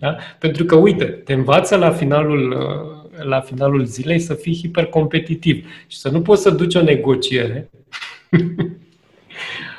Da? 0.00 0.16
Pentru 0.38 0.64
că, 0.64 0.74
uite, 0.74 1.04
te 1.04 1.32
învață 1.32 1.76
la 1.76 1.90
finalul, 1.90 2.50
uh, 2.50 3.24
la 3.24 3.40
finalul 3.40 3.84
zilei 3.84 4.18
să 4.18 4.34
fii 4.34 4.56
hipercompetitiv 4.56 5.66
și 5.86 5.98
să 5.98 6.08
nu 6.08 6.22
poți 6.22 6.42
să 6.42 6.50
duci 6.50 6.74
o 6.74 6.82
negociere 6.82 7.70
Uh, 8.30 8.40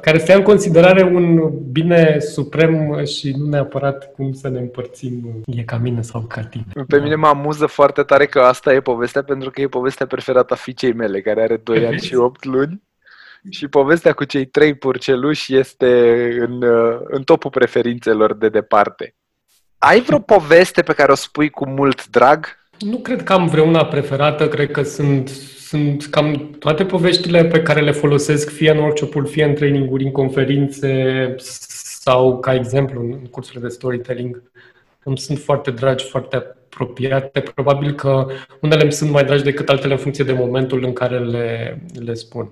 care 0.00 0.18
să 0.18 0.30
ia 0.30 0.36
în 0.36 0.42
considerare 0.42 1.02
un 1.02 1.50
bine 1.72 2.18
suprem 2.18 3.04
și 3.04 3.34
nu 3.38 3.48
neapărat 3.48 4.12
cum 4.12 4.32
să 4.32 4.48
ne 4.48 4.58
împărțim 4.58 5.42
e 5.46 5.62
ca 5.62 5.76
mine 5.76 6.02
sau 6.02 6.20
ca 6.20 6.42
tine. 6.42 6.64
Pe 6.88 7.00
mine 7.00 7.14
mă 7.14 7.26
amuză 7.26 7.66
foarte 7.66 8.02
tare 8.02 8.26
că 8.26 8.40
asta 8.40 8.72
e 8.72 8.80
povestea, 8.80 9.22
pentru 9.22 9.50
că 9.50 9.60
e 9.60 9.68
povestea 9.68 10.06
preferată 10.06 10.52
a 10.52 10.56
fiicei 10.56 10.92
mele, 10.92 11.20
care 11.20 11.42
are 11.42 11.56
2 11.56 11.86
ani 11.86 12.00
și 12.00 12.14
8 12.14 12.44
luni. 12.44 12.82
Și 13.50 13.68
povestea 13.68 14.12
cu 14.12 14.24
cei 14.24 14.44
trei 14.44 14.74
purceluși 14.74 15.56
este 15.56 15.88
în, 16.40 16.62
uh, 16.62 17.00
în 17.04 17.22
topul 17.22 17.50
preferințelor 17.50 18.34
de 18.34 18.48
departe. 18.48 19.14
Ai 19.78 20.00
vreo 20.00 20.18
poveste 20.36 20.82
pe 20.82 20.92
care 20.92 21.12
o 21.12 21.14
spui 21.14 21.50
cu 21.50 21.68
mult 21.68 22.06
drag? 22.06 22.46
Nu 22.78 22.96
cred 22.96 23.22
că 23.22 23.32
am 23.32 23.46
vreuna 23.46 23.84
preferată, 23.84 24.48
cred 24.48 24.70
că 24.70 24.82
sunt 24.82 25.30
sunt 25.74 26.04
cam 26.04 26.50
toate 26.58 26.84
poveștile 26.84 27.44
pe 27.44 27.62
care 27.62 27.80
le 27.80 27.90
folosesc 27.90 28.50
fie 28.50 28.70
în 28.70 28.78
workshop 28.78 29.26
fie 29.26 29.44
în 29.44 29.54
training-uri, 29.54 30.04
în 30.04 30.10
conferințe 30.10 31.34
sau 31.38 32.38
ca 32.38 32.54
exemplu 32.54 33.00
în 33.00 33.24
cursurile 33.24 33.62
de 33.62 33.74
storytelling. 33.74 34.42
Îmi 35.02 35.18
sunt 35.18 35.38
foarte 35.38 35.70
dragi, 35.70 36.04
foarte 36.04 36.36
apropiate. 36.36 37.40
Probabil 37.40 37.92
că 37.92 38.26
unele 38.60 38.82
îmi 38.82 38.92
sunt 38.92 39.10
mai 39.10 39.24
dragi 39.24 39.42
decât 39.42 39.68
altele 39.68 39.92
în 39.92 39.98
funcție 39.98 40.24
de 40.24 40.32
momentul 40.32 40.84
în 40.84 40.92
care 40.92 41.18
le, 41.18 41.78
le 42.04 42.14
spun. 42.14 42.50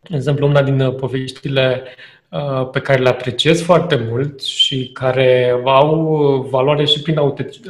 De 0.00 0.16
exemplu, 0.16 0.46
una 0.46 0.62
din 0.62 0.92
poveștile 0.92 1.82
uh, 2.30 2.68
pe 2.70 2.80
care 2.80 3.02
le 3.02 3.08
apreciez 3.08 3.62
foarte 3.62 4.06
mult 4.10 4.42
și 4.42 4.90
care 4.92 5.60
au 5.64 6.48
valoare 6.50 6.84
și 6.84 7.02
prin 7.02 7.18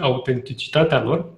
autenticitatea 0.01 1.03
lor 1.03 1.34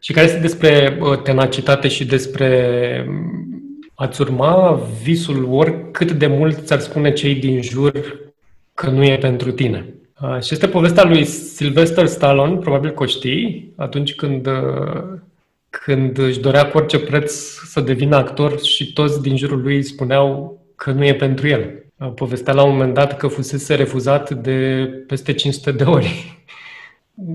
și 0.00 0.12
care 0.12 0.26
este 0.26 0.38
despre 0.38 0.98
tenacitate 1.22 1.88
și 1.88 2.06
despre 2.06 3.04
mm, 3.08 3.48
a-ți 3.94 4.20
urma 4.20 4.80
visul 5.02 5.48
oricât 5.50 6.12
de 6.12 6.26
mult 6.26 6.66
ți-ar 6.66 6.80
spune 6.80 7.12
cei 7.12 7.34
din 7.34 7.62
jur 7.62 7.92
că 8.74 8.90
nu 8.90 9.04
e 9.04 9.18
pentru 9.18 9.50
tine. 9.50 9.94
Și 10.42 10.54
este 10.54 10.68
povestea 10.68 11.04
lui 11.04 11.24
Sylvester 11.24 12.06
Stallone, 12.06 12.56
probabil 12.56 12.90
că 12.90 13.02
o 13.02 13.06
știi, 13.06 13.72
atunci 13.76 14.14
când, 14.14 14.48
când 15.68 16.18
își 16.18 16.40
dorea 16.40 16.66
cu 16.66 16.76
orice 16.76 16.98
preț 16.98 17.32
să 17.64 17.80
devină 17.80 18.16
actor 18.16 18.60
și 18.60 18.92
toți 18.92 19.22
din 19.22 19.36
jurul 19.36 19.62
lui 19.62 19.82
spuneau 19.82 20.58
că 20.76 20.90
nu 20.90 21.04
e 21.04 21.14
pentru 21.14 21.48
el. 21.48 21.84
Povestea 22.14 22.52
la 22.52 22.62
un 22.62 22.72
moment 22.72 22.94
dat 22.94 23.16
că 23.16 23.26
fusese 23.26 23.74
refuzat 23.74 24.30
de 24.30 24.88
peste 25.06 25.32
500 25.32 25.72
de 25.72 25.84
ori 25.84 26.37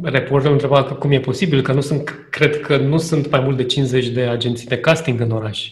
reporterul 0.02 0.54
întreba 0.54 0.84
că 0.84 0.94
cum 0.94 1.12
e 1.12 1.20
posibil, 1.20 1.62
că 1.62 1.74
nu 1.74 1.82
sunt, 1.82 2.28
cred 2.30 2.60
că 2.60 2.78
nu 2.78 2.98
sunt 2.98 3.32
mai 3.32 3.40
mult 3.40 3.58
de 3.58 3.66
50 3.66 4.08
de 4.08 4.22
agenții 4.22 4.68
de 4.68 4.80
casting 4.80 5.20
în 5.20 5.32
oraș. 5.32 5.72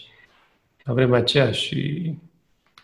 La 0.83 0.93
vremea 0.93 1.19
aceea 1.19 1.51
și 1.51 2.13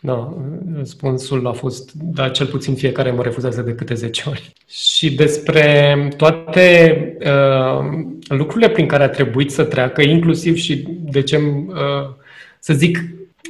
da, 0.00 0.36
răspunsul 0.76 1.46
a 1.46 1.52
fost, 1.52 1.92
da, 1.92 2.28
cel 2.28 2.46
puțin 2.46 2.74
fiecare 2.74 3.10
mă 3.10 3.22
refuzează 3.22 3.62
de 3.62 3.74
câte 3.74 3.94
10 3.94 4.22
ori. 4.28 4.52
Și 4.68 5.14
despre 5.14 6.08
toate 6.16 7.16
uh, 7.20 8.04
lucrurile 8.28 8.70
prin 8.70 8.86
care 8.86 9.02
a 9.02 9.08
trebuit 9.08 9.50
să 9.50 9.64
treacă, 9.64 10.02
inclusiv 10.02 10.56
și 10.56 10.86
de 10.88 11.22
ce, 11.22 11.36
uh, 11.36 11.74
să 12.58 12.72
zic, 12.72 12.98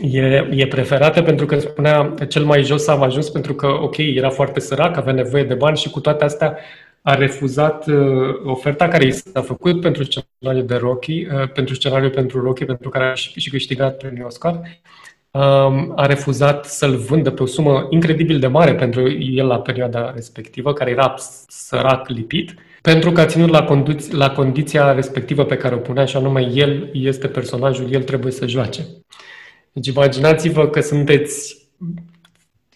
e, 0.01 0.49
e 0.51 0.67
preferată 0.67 1.23
pentru 1.23 1.47
că 1.47 1.59
spunea 1.59 2.15
cel 2.29 2.45
mai 2.45 2.63
jos 2.63 2.87
am 2.87 3.03
ajuns 3.03 3.29
pentru 3.29 3.55
că, 3.55 3.67
ok, 3.67 3.97
era 3.97 4.31
foarte 4.31 4.61
sărac, 4.61 4.97
avea 4.97 5.13
nevoie 5.13 5.45
de 5.45 5.55
bani 5.55 5.77
și 5.77 5.91
cu 5.91 6.01
toate 6.01 6.25
astea 6.25 6.57
a 7.09 7.15
refuzat 7.15 7.87
uh, 7.87 7.97
oferta 8.45 8.89
care 8.89 9.05
i 9.05 9.11
s-a 9.11 9.43
făcut 9.43 9.81
pentru 9.81 10.05
scenariul 10.05 10.67
de 10.67 10.75
Rocky, 10.75 11.27
uh, 11.27 11.51
pentru 11.53 11.75
scenariul 11.75 12.11
pentru 12.11 12.41
Rocky, 12.41 12.65
pentru 12.65 12.89
care 12.89 13.05
aș 13.05 13.31
și, 13.31 13.41
și 13.41 13.51
câștigat 13.51 13.97
premiul 13.97 14.27
Oscar. 14.27 14.61
Um, 15.31 15.93
a 15.97 16.07
refuzat 16.07 16.65
să-l 16.65 16.97
vândă 16.97 17.31
pe 17.31 17.43
o 17.43 17.47
sumă 17.47 17.87
incredibil 17.91 18.39
de 18.39 18.47
mare 18.47 18.75
pentru 18.75 19.11
el 19.11 19.47
la 19.47 19.61
perioada 19.61 20.11
respectivă, 20.11 20.73
care 20.73 20.91
era 20.91 21.15
sărac 21.49 22.09
lipit, 22.09 22.55
pentru 22.83 23.13
că 23.13 23.21
a 23.21 23.27
ținut 23.27 23.49
la, 23.49 23.65
condu- 23.65 24.07
la 24.11 24.31
condiția 24.31 24.93
respectivă 24.93 25.45
pe 25.45 25.57
care 25.57 25.75
o 25.75 25.79
punea, 25.79 26.05
și 26.05 26.17
anume 26.17 26.51
el 26.55 26.91
este 26.93 27.29
personajul, 27.29 27.93
el 27.93 28.03
trebuie 28.03 28.33
să 28.33 28.47
joace. 28.47 28.87
Deci 29.73 29.87
imaginați-vă 29.87 30.69
că 30.69 30.81
sunteți 30.81 31.69
Uh, 31.81 31.89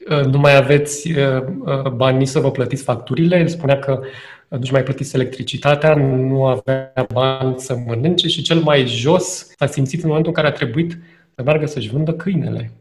nu 0.09 0.39
mai 0.39 0.57
aveți 0.57 1.11
uh, 1.11 1.43
uh, 1.65 1.91
bani 1.91 2.19
nici 2.19 2.29
să 2.29 2.41
vă 2.41 2.51
plătiți 2.51 2.83
facturile. 2.83 3.39
El 3.39 3.49
spunea 3.49 3.79
că 3.79 4.01
nu-și 4.49 4.73
mai 4.73 4.83
plătiți 4.83 5.15
electricitatea, 5.15 5.95
nu 5.95 6.47
avea 6.47 6.93
bani 7.13 7.55
să 7.59 7.77
mănânce 7.87 8.29
și 8.29 8.43
cel 8.43 8.59
mai 8.59 8.87
jos 8.87 9.47
s-a 9.59 9.67
simțit 9.67 10.03
în 10.03 10.09
momentul 10.09 10.33
în 10.37 10.43
care 10.43 10.55
a 10.55 10.57
trebuit 10.57 10.99
să 11.35 11.43
meargă 11.45 11.67
să-și 11.67 11.91
vândă 11.91 12.13
câinele. 12.13 12.73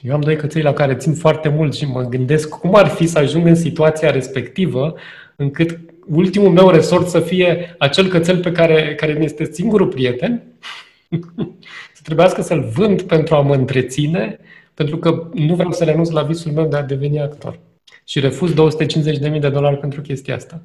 Eu 0.00 0.14
am 0.14 0.20
doi 0.20 0.36
căței 0.36 0.62
la 0.62 0.72
care 0.72 0.94
țin 0.94 1.14
foarte 1.14 1.48
mult 1.48 1.74
și 1.74 1.86
mă 1.86 2.02
gândesc 2.02 2.48
cum 2.48 2.74
ar 2.74 2.86
fi 2.86 3.06
să 3.06 3.18
ajung 3.18 3.46
în 3.46 3.54
situația 3.54 4.10
respectivă 4.10 4.94
încât 5.36 5.78
ultimul 6.06 6.50
meu 6.50 6.70
resort 6.70 7.08
să 7.08 7.20
fie 7.20 7.74
acel 7.78 8.08
cățel 8.08 8.40
pe 8.40 8.52
care, 8.52 8.94
care 8.94 9.12
mi 9.12 9.24
este 9.24 9.44
singurul 9.52 9.86
prieten, 9.86 10.42
să 11.96 12.00
trebuiască 12.02 12.42
să-l 12.42 12.70
vând 12.74 13.02
pentru 13.02 13.34
a 13.34 13.40
mă 13.40 13.54
întreține 13.54 14.38
pentru 14.74 14.96
că 14.96 15.28
nu 15.32 15.54
vreau 15.54 15.72
să 15.72 15.84
renunț 15.84 16.08
la 16.08 16.22
visul 16.22 16.52
meu 16.52 16.66
de 16.66 16.76
a 16.76 16.82
deveni 16.82 17.20
actor. 17.20 17.58
Și 18.04 18.20
refuz 18.20 18.52
250.000 18.52 19.40
de 19.40 19.48
dolari 19.48 19.78
pentru 19.78 20.00
chestia 20.00 20.34
asta. 20.34 20.62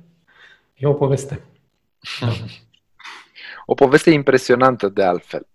E 0.76 0.88
o 0.88 0.94
poveste. 0.94 1.42
o 3.66 3.74
poveste 3.74 4.10
impresionantă 4.10 4.90
de 4.90 5.04
altfel. 5.04 5.48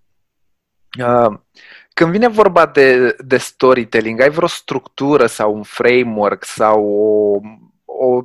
Uh, 0.98 1.38
când 1.94 2.10
vine 2.10 2.28
vorba 2.28 2.66
de, 2.66 3.16
de 3.18 3.36
storytelling, 3.36 4.20
ai 4.20 4.30
vreo 4.30 4.48
structură 4.48 5.26
sau 5.26 5.54
un 5.54 5.62
framework 5.62 6.44
sau 6.44 6.84
o, 6.84 7.40
o, 7.84 8.22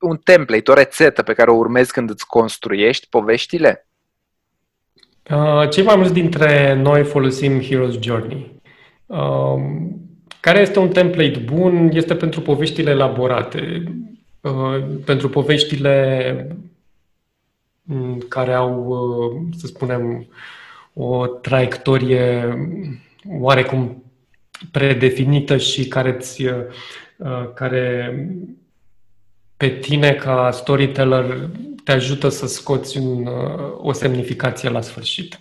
un 0.00 0.16
template, 0.16 0.70
o 0.70 0.74
rețetă 0.74 1.22
pe 1.22 1.32
care 1.32 1.50
o 1.50 1.56
urmezi 1.56 1.92
când 1.92 2.10
îți 2.10 2.26
construiești 2.26 3.08
poveștile? 3.08 3.88
Uh, 5.30 5.68
cei 5.68 5.84
mai 5.84 5.96
mulți 5.96 6.12
dintre 6.12 6.74
noi 6.74 7.04
folosim 7.04 7.60
Hero's 7.60 8.00
Journey. 8.00 8.59
Um, 9.10 10.00
care 10.40 10.60
este 10.60 10.78
un 10.78 10.88
template 10.88 11.38
bun? 11.38 11.90
Este 11.92 12.14
pentru 12.14 12.40
poveștile 12.40 12.90
elaborate, 12.90 13.82
uh, 14.40 14.84
pentru 15.04 15.28
poveștile 15.28 16.56
mm, 17.82 18.18
care 18.28 18.52
au, 18.52 18.86
uh, 18.86 19.56
să 19.56 19.66
spunem, 19.66 20.26
o 20.94 21.26
traiectorie 21.26 22.54
oarecum 23.38 24.02
predefinită 24.70 25.56
și 25.56 25.88
care, 25.88 26.12
ți, 26.12 26.44
uh, 26.44 27.52
care 27.54 28.14
pe 29.56 29.68
tine 29.68 30.14
ca 30.14 30.50
storyteller 30.52 31.48
te 31.84 31.92
ajută 31.92 32.28
să 32.28 32.46
scoți 32.46 32.98
un, 32.98 33.28
o 33.76 33.92
semnificație 33.92 34.68
la 34.68 34.80
sfârșit. 34.80 35.40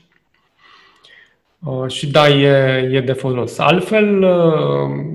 Uh, 1.66 1.88
și 1.88 2.08
da, 2.08 2.28
e, 2.28 2.48
e 2.92 3.02
de 3.02 3.14
folos. 3.14 3.58
Altfel, 3.58 4.24
uh, 4.24 5.06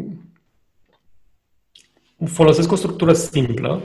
folosesc 2.27 2.73
o 2.73 2.77
structură 2.77 3.13
simplă, 3.13 3.83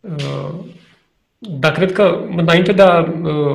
uh, 0.00 0.54
dar 1.38 1.72
cred 1.72 1.92
că 1.92 2.20
înainte 2.36 2.72
de 2.72 2.82
a 2.82 3.06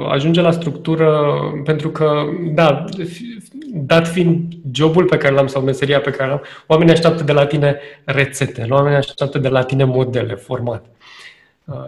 ajunge 0.10 0.42
la 0.42 0.52
structură, 0.52 1.38
pentru 1.64 1.90
că, 1.90 2.24
da, 2.54 2.86
dat 3.74 4.08
fiind 4.08 4.54
jobul 4.72 5.06
pe 5.06 5.18
care 5.18 5.34
l-am 5.34 5.48
sau 5.48 5.62
meseria 5.62 6.02
pe 6.02 6.12
care 6.12 6.30
l-am, 6.30 6.42
oamenii 6.68 6.94
așteaptă 6.94 7.24
de 7.24 7.32
la 7.32 7.46
tine 7.46 7.80
rețete, 8.04 8.68
oamenii 8.70 8.98
așteaptă 8.98 9.38
de 9.38 9.50
la 9.50 9.64
tine 9.64 9.84
modele, 9.84 10.36
format. 10.36 10.86
Uh, 10.86 11.04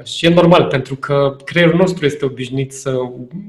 și 0.03 0.25
e 0.25 0.29
normal, 0.29 0.65
pentru 0.65 0.95
că 0.95 1.35
creierul 1.43 1.77
nostru 1.77 2.05
este 2.05 2.25
obișnuit 2.25 2.73
să, 2.73 2.97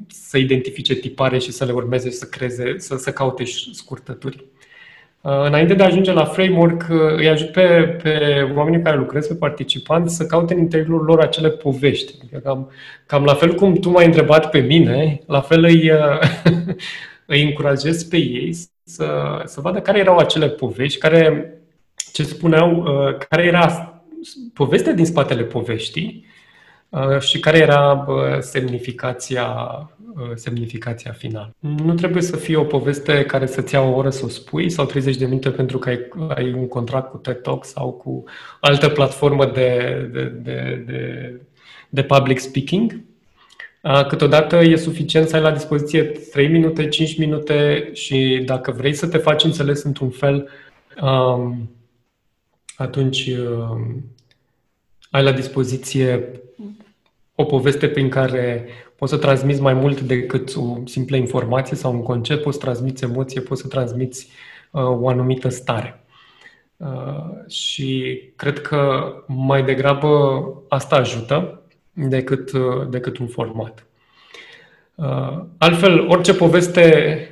să 0.09 0.39
identifice 0.39 0.95
tipare 0.95 1.39
și 1.39 1.53
să 1.53 1.65
le 1.65 1.73
urmeze 1.73 2.11
și 2.11 2.17
să 2.17 2.27
creeze, 2.27 2.75
să, 2.79 2.97
să 2.97 3.13
caute 3.13 3.45
scurtături. 3.73 4.45
Uh, 5.27 5.45
înainte 5.45 5.75
de 5.75 5.83
a 5.83 5.87
ajunge 5.87 6.13
la 6.13 6.25
framework, 6.25 6.87
uh, 6.91 6.99
îi 7.17 7.29
ajut 7.29 7.53
pe, 7.53 7.97
pe 8.03 8.19
oamenii 8.55 8.83
care 8.83 8.97
lucrez, 8.97 9.27
pe 9.27 9.35
participanți, 9.35 10.17
să 10.17 10.27
caute 10.27 10.55
în 10.55 10.61
interiorul 10.61 11.05
lor 11.05 11.21
acele 11.21 11.51
povești. 11.51 12.15
Adică 12.19 12.39
cam, 12.39 12.71
cam 13.07 13.25
la 13.25 13.35
fel 13.35 13.55
cum 13.55 13.75
tu 13.75 13.91
m-ai 13.91 14.07
întrebat 14.07 14.51
pe 14.51 14.59
mine, 14.59 15.21
la 15.27 15.41
fel 15.41 15.65
îi, 15.65 15.91
îi 17.27 17.43
încurajez 17.43 18.05
pe 18.05 18.17
ei 18.17 18.57
să, 18.85 19.43
să 19.45 19.61
vadă 19.61 19.81
care 19.81 19.99
erau 19.99 20.17
acele 20.17 20.49
povești, 20.49 20.99
care, 20.99 21.53
ce 22.13 22.23
spuneau, 22.23 22.85
care 23.29 23.43
era 23.45 23.96
povestea 24.55 24.93
din 24.93 25.07
spatele 25.07 25.43
poveștii 25.43 26.25
uh, 26.89 27.21
și 27.21 27.41
care 27.41 27.59
era 27.59 28.07
semnificația, 28.41 29.47
uh, 30.15 30.31
semnificația 30.35 31.13
finală. 31.13 31.55
Nu 31.59 31.95
trebuie 31.95 32.23
să 32.23 32.37
fie 32.37 32.57
o 32.57 32.65
poveste 32.65 33.25
care 33.25 33.47
să-ți 33.47 33.75
ia 33.75 33.81
o 33.81 33.95
oră 33.97 34.11
să 34.11 34.25
o 34.25 34.29
spui 34.29 34.71
sau 34.71 34.85
30 34.85 35.17
de 35.17 35.25
minute 35.25 35.51
pentru 35.51 35.79
că 35.79 35.89
ai, 35.89 35.99
ai 36.29 36.53
un 36.53 36.69
contract 36.69 37.11
cu 37.11 37.17
TED 37.17 37.41
Talk 37.43 37.65
sau 37.65 37.93
cu 37.93 38.25
altă 38.61 38.89
platformă 38.89 39.47
de, 39.47 40.09
de, 40.13 40.25
de, 40.25 40.85
de, 40.87 41.33
de 41.89 42.03
public 42.03 42.39
speaking. 42.39 43.01
Uh, 43.83 44.07
câteodată 44.07 44.57
e 44.57 44.77
suficient 44.77 45.29
să 45.29 45.37
ai 45.37 45.43
la 45.43 45.51
dispoziție 45.51 46.03
3 46.03 46.49
minute, 46.49 46.89
5 46.89 47.19
minute 47.19 47.91
și 47.93 48.43
dacă 48.45 48.71
vrei 48.71 48.95
să 48.95 49.07
te 49.07 49.19
faci 49.19 49.45
înțeles 49.45 49.83
într-un 49.83 50.11
fel, 50.11 50.49
um, 51.01 51.71
atunci 52.77 53.31
ai 55.11 55.23
la 55.23 55.33
dispoziție 55.33 56.41
o 57.35 57.45
poveste 57.45 57.89
prin 57.89 58.09
care 58.09 58.69
poți 58.97 59.13
să 59.13 59.19
transmiți 59.19 59.61
mai 59.61 59.75
mult 59.75 60.01
decât 60.01 60.57
o 60.57 60.77
simplă 60.85 61.17
informație 61.17 61.77
sau 61.77 61.93
un 61.93 62.03
concept, 62.03 62.43
poți 62.43 62.57
să 62.57 62.65
transmiți 62.65 63.05
emoție, 63.05 63.41
poți 63.41 63.61
să 63.61 63.69
transmiți 63.69 64.29
uh, 64.71 64.83
o 64.83 65.09
anumită 65.09 65.49
stare. 65.49 66.05
Uh, 66.77 67.49
și 67.49 68.21
cred 68.37 68.61
că 68.61 69.13
mai 69.27 69.65
degrabă 69.65 70.09
asta 70.69 70.97
ajută 70.97 71.63
decât, 71.93 72.53
uh, 72.53 72.89
decât 72.89 73.19
un 73.19 73.27
format. 73.27 73.87
Uh, 74.95 75.43
altfel, 75.59 76.09
orice 76.09 76.35
poveste 76.35 77.29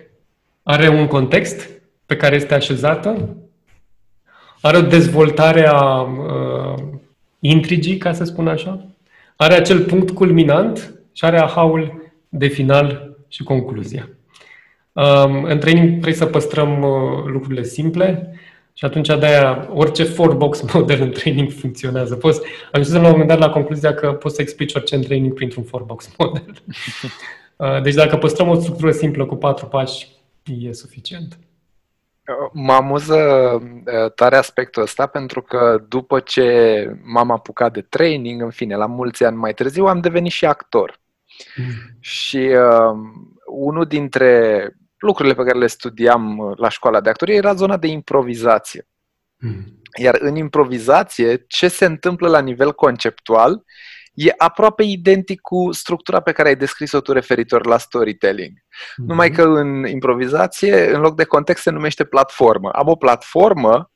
are 0.62 0.88
un 0.88 1.07
context 1.07 1.70
pe 2.07 2.16
care 2.16 2.35
este 2.35 2.54
așezată, 2.54 3.37
are 4.64 4.77
o 4.77 4.81
dezvoltare 4.81 5.66
a 5.66 6.00
uh, 6.00 6.83
intrigii, 7.38 7.96
ca 7.96 8.12
să 8.12 8.24
spun 8.24 8.48
așa, 8.48 8.87
are 9.37 9.55
acel 9.55 9.81
punct 9.81 10.11
culminant 10.11 10.94
și 11.12 11.24
are 11.24 11.38
aha-ul 11.38 12.12
de 12.29 12.46
final 12.46 13.16
și 13.29 13.42
concluzia. 13.42 14.09
Um, 14.92 15.44
în 15.44 15.59
training 15.59 15.88
trebuie 15.90 16.14
să 16.14 16.27
păstrăm 16.27 16.83
uh, 16.83 17.24
lucrurile 17.27 17.62
simple 17.62 18.35
și 18.74 18.85
atunci 18.85 19.07
de-aia 19.07 19.68
orice 19.74 20.05
four-box 20.05 20.61
model 20.74 21.03
în 21.03 21.11
training 21.11 21.50
funcționează. 21.50 22.14
Poți, 22.14 22.40
am 22.72 22.81
ajuns 22.81 22.92
la 22.92 23.05
un 23.05 23.11
moment 23.11 23.29
dat 23.29 23.38
la 23.38 23.50
concluzia 23.50 23.94
că 23.94 24.12
poți 24.12 24.35
să 24.35 24.42
explici 24.42 24.74
orice 24.74 24.94
în 24.94 25.03
training 25.03 25.35
printr-un 25.35 25.62
four-box 25.62 26.11
model. 26.18 26.62
Uh, 27.57 27.83
deci 27.83 27.94
dacă 27.94 28.16
păstrăm 28.16 28.48
o 28.48 28.55
structură 28.55 28.90
simplă 28.90 29.24
cu 29.27 29.35
patru 29.35 29.66
pași, 29.66 30.09
e 30.61 30.72
suficient. 30.72 31.38
Mă 32.53 32.73
amuză 32.73 33.17
uh, 33.17 34.13
tare 34.15 34.37
aspectul 34.37 34.83
ăsta 34.83 35.07
pentru 35.07 35.43
că 35.43 35.85
după 35.89 36.21
ce 36.21 36.99
m-am 37.03 37.31
apucat 37.31 37.73
de 37.73 37.81
training, 37.81 38.43
în 38.43 38.51
fine, 38.51 38.77
la 38.77 38.87
mulți 38.87 39.25
ani 39.25 39.37
mai 39.37 39.55
târziu, 39.55 39.87
am 39.87 40.01
devenit 40.01 40.33
și 40.33 40.45
actor. 40.45 41.01
Mm. 41.57 41.97
Și 42.01 42.37
uh, 42.39 42.97
unul 43.47 43.85
dintre 43.85 44.77
lucrurile 44.99 45.35
pe 45.35 45.43
care 45.43 45.59
le 45.59 45.67
studiam 45.67 46.39
uh, 46.39 46.59
la 46.59 46.69
școala 46.69 47.01
de 47.01 47.09
actorie 47.09 47.35
era 47.35 47.55
zona 47.55 47.77
de 47.77 47.87
improvizație. 47.87 48.89
Mm. 49.39 49.81
Iar 50.01 50.17
în 50.21 50.37
improvizație, 50.37 51.45
ce 51.49 51.69
se 51.69 51.85
întâmplă 51.85 52.29
la 52.29 52.41
nivel 52.41 52.73
conceptual 52.73 53.65
e 54.14 54.35
aproape 54.37 54.83
identic 54.83 55.40
cu 55.40 55.72
structura 55.72 56.20
pe 56.20 56.33
care 56.33 56.48
ai 56.48 56.57
descris-o 56.57 57.00
tu 57.00 57.12
referitor 57.12 57.66
la 57.66 57.79
storytelling. 57.79 58.53
Mm-hmm. 58.53 59.07
Numai 59.07 59.31
că 59.31 59.42
în 59.42 59.87
improvizație, 59.87 60.94
în 60.94 61.00
loc 61.00 61.16
de 61.16 61.24
context, 61.24 61.62
se 61.62 61.70
numește 61.70 62.05
platformă. 62.05 62.70
Am 62.70 62.88
o 62.88 62.96
platformă 62.96 63.92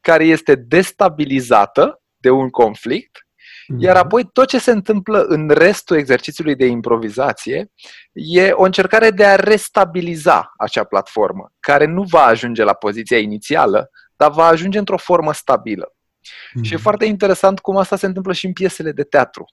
care 0.00 0.24
este 0.24 0.54
destabilizată 0.54 2.02
de 2.16 2.30
un 2.30 2.50
conflict, 2.50 3.18
mm-hmm. 3.18 3.78
iar 3.78 3.96
apoi 3.96 4.28
tot 4.32 4.48
ce 4.48 4.58
se 4.58 4.70
întâmplă 4.70 5.20
în 5.22 5.48
restul 5.48 5.96
exercițiului 5.96 6.54
de 6.54 6.66
improvizație 6.66 7.72
e 8.12 8.50
o 8.50 8.62
încercare 8.62 9.10
de 9.10 9.24
a 9.24 9.34
restabiliza 9.34 10.52
acea 10.56 10.84
platformă, 10.84 11.52
care 11.60 11.84
nu 11.84 12.02
va 12.02 12.22
ajunge 12.22 12.62
la 12.62 12.74
poziția 12.74 13.18
inițială, 13.18 13.90
dar 14.16 14.30
va 14.30 14.46
ajunge 14.46 14.78
într-o 14.78 14.96
formă 14.96 15.32
stabilă. 15.32 15.94
Mm-hmm. 16.20 16.62
Și 16.62 16.74
e 16.74 16.76
foarte 16.76 17.04
interesant 17.04 17.60
cum 17.60 17.76
asta 17.76 17.96
se 17.96 18.06
întâmplă 18.06 18.32
și 18.32 18.46
în 18.46 18.52
piesele 18.52 18.92
de 18.92 19.02
teatru. 19.02 19.44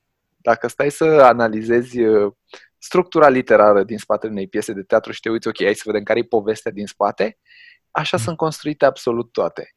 Dacă 0.50 0.68
stai 0.68 0.92
să 0.92 1.04
analizezi 1.04 2.02
uh, 2.02 2.34
structura 2.78 3.30
literară 3.30 3.84
din 3.84 3.98
spatele 3.98 4.32
unei 4.32 4.48
piese 4.48 4.74
de 4.74 4.82
teatru 4.82 5.12
și 5.12 5.20
te 5.20 5.30
uiți, 5.30 5.48
ok, 5.48 5.64
hai 5.64 5.74
să 5.74 5.82
vedem 5.86 6.04
care 6.04 6.20
e 6.20 6.24
povestea 6.24 6.72
din 6.72 6.86
spate, 6.86 7.38
așa 7.92 8.18
mm. 8.18 8.24
sunt 8.24 8.38
construite 8.38 8.86
absolut 8.86 9.32
toate. 9.32 9.76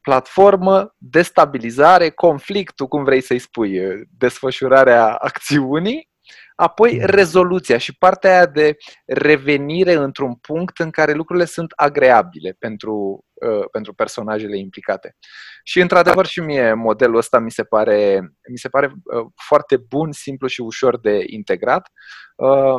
Platformă, 0.00 0.94
destabilizare, 0.98 2.10
conflictul, 2.10 2.86
cum 2.86 3.04
vrei 3.04 3.20
să-i 3.20 3.38
spui, 3.38 3.86
uh, 3.86 4.00
desfășurarea 4.18 5.14
acțiunii, 5.14 6.10
apoi 6.56 6.98
mm. 6.98 7.04
rezoluția 7.04 7.78
și 7.78 7.96
partea 7.96 8.30
aia 8.30 8.46
de 8.46 8.76
revenire 9.06 9.92
într-un 9.92 10.34
punct 10.34 10.78
în 10.78 10.90
care 10.90 11.12
lucrurile 11.12 11.44
sunt 11.44 11.72
agreabile 11.76 12.56
pentru 12.58 13.26
Uh, 13.44 13.64
pentru 13.70 13.94
personajele 13.94 14.58
implicate. 14.58 15.16
Și 15.64 15.80
într-adevăr 15.80 16.26
și 16.26 16.40
mie 16.40 16.72
modelul 16.72 17.16
ăsta 17.16 17.38
mi 17.38 17.50
se 17.50 17.64
pare, 17.64 18.20
mi 18.50 18.58
se 18.58 18.68
pare 18.68 18.86
uh, 18.86 19.26
foarte 19.46 19.76
bun, 19.76 20.12
simplu 20.12 20.46
și 20.46 20.60
ușor 20.60 21.00
de 21.00 21.22
integrat. 21.26 21.90
Uh, 22.36 22.74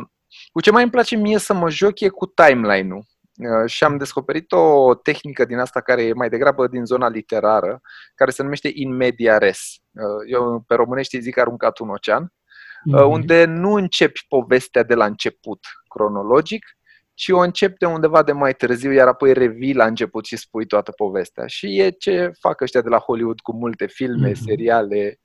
cu 0.52 0.60
ce 0.60 0.70
mai 0.70 0.82
îmi 0.82 0.90
place 0.90 1.16
mie 1.16 1.38
să 1.38 1.54
mă 1.54 1.70
joc 1.70 2.00
e 2.00 2.08
cu 2.08 2.26
timeline-ul. 2.26 3.04
Și 3.66 3.84
am 3.84 3.96
descoperit 3.96 4.52
o 4.52 4.94
tehnică 4.94 5.44
din 5.44 5.58
asta 5.58 5.80
care 5.80 6.02
e 6.02 6.12
mai 6.12 6.28
degrabă 6.28 6.66
din 6.66 6.84
zona 6.84 7.08
literară, 7.08 7.80
care 8.14 8.30
se 8.30 8.42
numește 8.42 8.70
in 8.72 8.96
media 8.96 9.38
res. 9.38 9.74
Eu 10.26 10.64
pe 10.66 10.74
românește 10.74 11.18
zic 11.18 11.38
aruncat 11.38 11.78
un 11.78 11.88
ocean, 11.88 12.32
mm-hmm. 12.78 13.10
unde 13.10 13.44
nu 13.44 13.72
începi 13.72 14.24
povestea 14.28 14.82
de 14.82 14.94
la 14.94 15.04
început 15.04 15.58
cronologic, 15.88 16.64
ci 17.14 17.28
o 17.28 17.38
încep 17.38 17.78
de 17.78 17.86
undeva 17.86 18.22
de 18.22 18.32
mai 18.32 18.54
târziu, 18.54 18.92
iar 18.92 19.06
apoi 19.06 19.32
revii 19.32 19.74
la 19.74 19.84
început 19.84 20.24
și 20.24 20.36
spui 20.36 20.66
toată 20.66 20.92
povestea. 20.92 21.46
Și 21.46 21.80
e 21.80 21.90
ce 21.90 22.32
fac 22.40 22.60
ăștia 22.60 22.80
de 22.80 22.88
la 22.88 22.98
Hollywood 22.98 23.40
cu 23.40 23.56
multe 23.56 23.86
filme, 23.86 24.30
mm-hmm. 24.30 24.44
seriale 24.46 25.20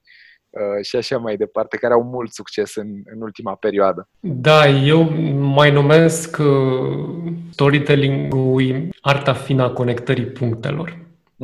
uh, 0.49 0.85
și 0.85 0.95
așa 0.95 1.17
mai 1.17 1.37
departe, 1.37 1.77
care 1.77 1.93
au 1.93 2.03
mult 2.03 2.31
succes 2.31 2.75
în, 2.75 2.87
în 3.13 3.21
ultima 3.21 3.55
perioadă. 3.55 4.09
Da, 4.19 4.67
eu 4.67 5.03
mai 5.37 5.71
numesc 5.71 6.37
uh, 6.39 7.33
storytelling-ul 7.51 8.89
arta 9.01 9.33
fină 9.33 9.63
a 9.63 9.69
conectării 9.69 10.25
punctelor. 10.25 10.97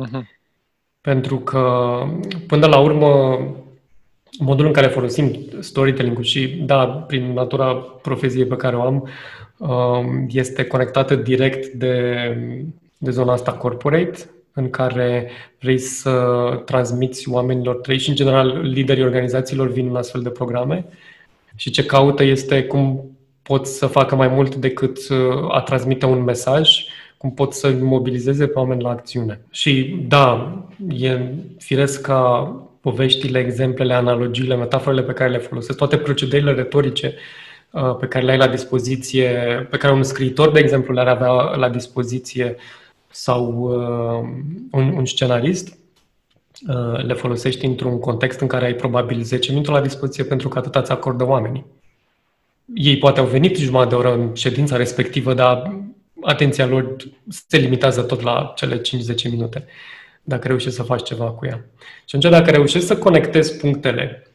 Mm-hmm. 0.04 0.38
Pentru 1.00 1.38
că, 1.38 2.02
până 2.46 2.66
la 2.66 2.78
urmă, 2.78 3.38
modul 4.38 4.66
în 4.66 4.72
care 4.72 4.86
folosim 4.86 5.36
storytelling-ul 5.60 6.24
și, 6.24 6.46
da, 6.48 6.86
prin 6.86 7.32
natura 7.32 7.74
profeziei 8.02 8.46
pe 8.46 8.56
care 8.56 8.76
o 8.76 8.82
am, 8.82 9.08
Um, 9.60 10.26
este 10.30 10.64
conectată 10.64 11.14
direct 11.14 11.66
de, 11.66 12.36
de 12.98 13.10
zona 13.10 13.32
asta 13.32 13.52
corporate, 13.52 14.18
în 14.52 14.70
care 14.70 15.30
vrei 15.58 15.78
să 15.78 16.12
transmiți 16.64 17.28
oamenilor 17.28 17.76
trei 17.76 17.98
și, 17.98 18.08
în 18.08 18.14
general, 18.14 18.60
liderii 18.62 19.04
organizațiilor 19.04 19.68
vin 19.68 19.86
în 19.88 19.96
astfel 19.96 20.22
de 20.22 20.28
programe 20.28 20.84
și 21.54 21.70
ce 21.70 21.84
caută 21.84 22.24
este 22.24 22.64
cum 22.64 23.10
pot 23.42 23.66
să 23.66 23.86
facă 23.86 24.16
mai 24.16 24.28
mult 24.28 24.54
decât 24.54 24.98
uh, 25.08 25.54
a 25.54 25.60
transmite 25.60 26.06
un 26.06 26.22
mesaj, 26.22 26.84
cum 27.16 27.32
pot 27.32 27.52
să 27.52 27.76
mobilizeze 27.80 28.46
pe 28.46 28.58
oameni 28.58 28.82
la 28.82 28.90
acțiune. 28.90 29.40
Și 29.50 30.04
da, 30.08 30.58
e 30.88 31.20
firesc 31.58 32.00
ca 32.00 32.52
poveștile, 32.80 33.38
exemplele, 33.38 33.94
analogiile, 33.94 34.56
metaforele 34.56 35.02
pe 35.02 35.12
care 35.12 35.30
le 35.30 35.38
folosesc, 35.38 35.78
toate 35.78 35.96
procedeile 35.96 36.52
retorice 36.52 37.14
Uh, 37.70 37.96
pe 38.00 38.06
care 38.06 38.24
le 38.24 38.30
ai 38.30 38.36
la 38.36 38.48
dispoziție, 38.48 39.28
pe 39.70 39.76
care 39.76 39.92
un 39.92 40.02
scriitor, 40.02 40.50
de 40.50 40.58
exemplu, 40.58 40.92
le-ar 40.92 41.08
avea 41.08 41.30
la 41.56 41.68
dispoziție 41.68 42.56
sau 43.10 43.52
uh, 43.52 44.28
un, 44.70 44.92
un 44.96 45.04
scenarist, 45.04 45.78
uh, 46.68 47.04
le 47.04 47.14
folosești 47.14 47.64
într-un 47.64 47.98
context 47.98 48.40
în 48.40 48.46
care 48.46 48.64
ai 48.64 48.74
probabil 48.74 49.22
10 49.22 49.50
minute 49.50 49.70
la 49.70 49.80
dispoziție 49.80 50.24
pentru 50.24 50.48
că 50.48 50.58
atâta 50.58 50.78
îți 50.80 50.90
acordă 50.90 51.26
oamenii. 51.26 51.66
Ei 52.74 52.98
poate 52.98 53.20
au 53.20 53.26
venit 53.26 53.56
jumătate 53.56 53.88
de 53.88 53.94
oră 53.94 54.14
în 54.14 54.34
ședința 54.34 54.76
respectivă, 54.76 55.34
dar 55.34 55.80
atenția 56.22 56.66
lor 56.66 56.96
se 57.28 57.56
limitează 57.56 58.02
tot 58.02 58.20
la 58.20 58.52
cele 58.56 58.80
5-10 58.80 59.30
minute, 59.30 59.66
dacă 60.30 60.48
reușești 60.48 60.76
să 60.76 60.82
faci 60.82 61.02
ceva 61.02 61.30
cu 61.30 61.46
ea. 61.46 61.64
Și 62.04 62.16
atunci, 62.16 62.32
dacă 62.32 62.50
reușești 62.50 62.86
să 62.86 62.96
conectezi 62.96 63.56
punctele 63.56 64.26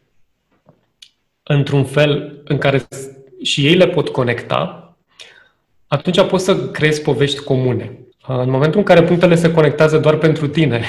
într-un 1.43 1.83
fel 1.83 2.41
în 2.43 2.57
care 2.57 2.87
și 3.43 3.65
ei 3.65 3.75
le 3.75 3.87
pot 3.87 4.09
conecta, 4.09 4.95
atunci 5.87 6.21
poți 6.21 6.43
să 6.43 6.69
creezi 6.69 7.01
povești 7.01 7.39
comune. 7.43 7.99
În 8.27 8.49
momentul 8.49 8.79
în 8.79 8.85
care 8.85 9.03
punctele 9.03 9.35
se 9.35 9.51
conectează 9.51 9.97
doar 9.97 10.17
pentru 10.17 10.47
tine, 10.47 10.83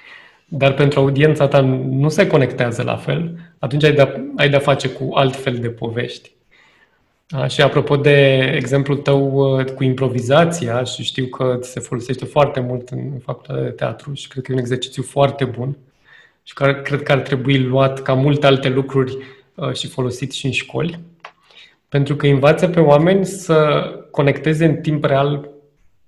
dar 0.60 0.74
pentru 0.74 1.00
audiența 1.00 1.48
ta 1.48 1.60
nu 1.90 2.08
se 2.08 2.26
conectează 2.26 2.82
la 2.82 2.96
fel, 2.96 3.38
atunci 3.58 3.84
ai 3.84 3.92
de-a, 3.92 4.20
ai 4.36 4.48
de-a 4.48 4.58
face 4.58 4.88
cu 4.88 5.10
alt 5.14 5.36
fel 5.36 5.56
de 5.58 5.68
povești. 5.68 6.35
A, 7.30 7.46
și 7.46 7.62
apropo 7.62 7.96
de 7.96 8.50
exemplul 8.54 8.96
tău 8.96 9.32
uh, 9.32 9.64
cu 9.64 9.84
improvizația, 9.84 10.84
și 10.84 11.02
știu 11.02 11.26
că 11.26 11.58
se 11.60 11.80
folosește 11.80 12.24
foarte 12.24 12.60
mult 12.60 12.88
în 12.88 13.18
facultatea 13.24 13.62
de 13.62 13.70
teatru 13.70 14.14
și 14.14 14.28
cred 14.28 14.42
că 14.42 14.50
e 14.50 14.54
un 14.54 14.60
exercițiu 14.60 15.02
foarte 15.02 15.44
bun 15.44 15.76
și 16.42 16.54
care 16.54 16.82
cred 16.82 17.02
că 17.02 17.12
ar 17.12 17.20
trebui 17.20 17.58
luat 17.58 18.02
ca 18.02 18.14
multe 18.14 18.46
alte 18.46 18.68
lucruri 18.68 19.16
uh, 19.54 19.72
și 19.72 19.86
folosit 19.86 20.32
și 20.32 20.46
în 20.46 20.52
școli, 20.52 20.98
pentru 21.88 22.16
că 22.16 22.26
învață 22.26 22.68
pe 22.68 22.80
oameni 22.80 23.26
să 23.26 23.84
conecteze 24.10 24.64
în 24.64 24.76
timp 24.76 25.04
real 25.04 25.48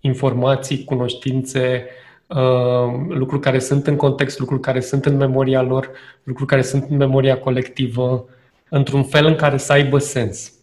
informații, 0.00 0.84
cunoștințe, 0.84 1.86
uh, 2.26 3.06
lucruri 3.08 3.42
care 3.42 3.58
sunt 3.58 3.86
în 3.86 3.96
context, 3.96 4.38
lucruri 4.38 4.60
care 4.60 4.80
sunt 4.80 5.04
în 5.06 5.16
memoria 5.16 5.62
lor, 5.62 5.90
lucruri 6.22 6.48
care 6.48 6.62
sunt 6.62 6.86
în 6.90 6.96
memoria 6.96 7.38
colectivă, 7.38 8.28
într-un 8.68 9.04
fel 9.04 9.26
în 9.26 9.34
care 9.34 9.56
să 9.56 9.72
aibă 9.72 9.98
sens. 9.98 10.57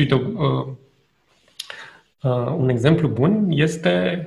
Uite, 0.00 0.14
uh, 0.14 0.66
uh, 2.22 2.54
un 2.56 2.68
exemplu 2.68 3.08
bun 3.08 3.46
este 3.50 4.26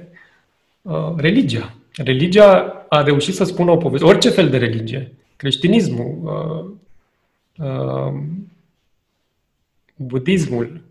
uh, 0.82 1.14
religia. 1.16 1.76
Religia 1.96 2.86
a 2.90 3.04
reușit 3.04 3.34
să 3.34 3.44
spună 3.44 3.72
o 3.72 3.78
poveste, 3.78 4.06
orice 4.06 4.30
fel 4.30 4.50
de 4.50 4.58
religie, 4.58 5.14
creștinismul, 5.36 6.18
uh, 6.24 7.66
uh, 7.68 8.14
budismul, 9.96 10.82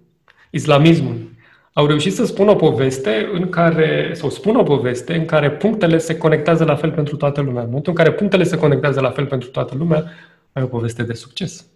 islamismul, 0.50 1.30
au 1.72 1.86
reușit 1.86 2.12
să 2.14 2.24
spună 2.24 2.50
o 2.50 2.54
poveste 2.54 3.28
în 3.32 3.48
care, 3.48 4.10
sau 4.14 4.30
spună 4.30 4.58
o 4.58 4.62
poveste 4.62 5.14
în 5.14 5.24
care 5.24 5.50
punctele 5.50 5.98
se 5.98 6.18
conectează 6.18 6.64
la 6.64 6.74
fel 6.74 6.92
pentru 6.92 7.16
toată 7.16 7.40
lumea. 7.40 7.60
În 7.60 7.68
momentul 7.68 7.92
în 7.92 8.04
care 8.04 8.12
punctele 8.16 8.44
se 8.44 8.58
conectează 8.58 9.00
la 9.00 9.10
fel 9.10 9.26
pentru 9.26 9.48
toată 9.48 9.74
lumea, 9.74 10.04
ai 10.52 10.62
o 10.62 10.66
poveste 10.66 11.02
de 11.02 11.12
succes. 11.12 11.66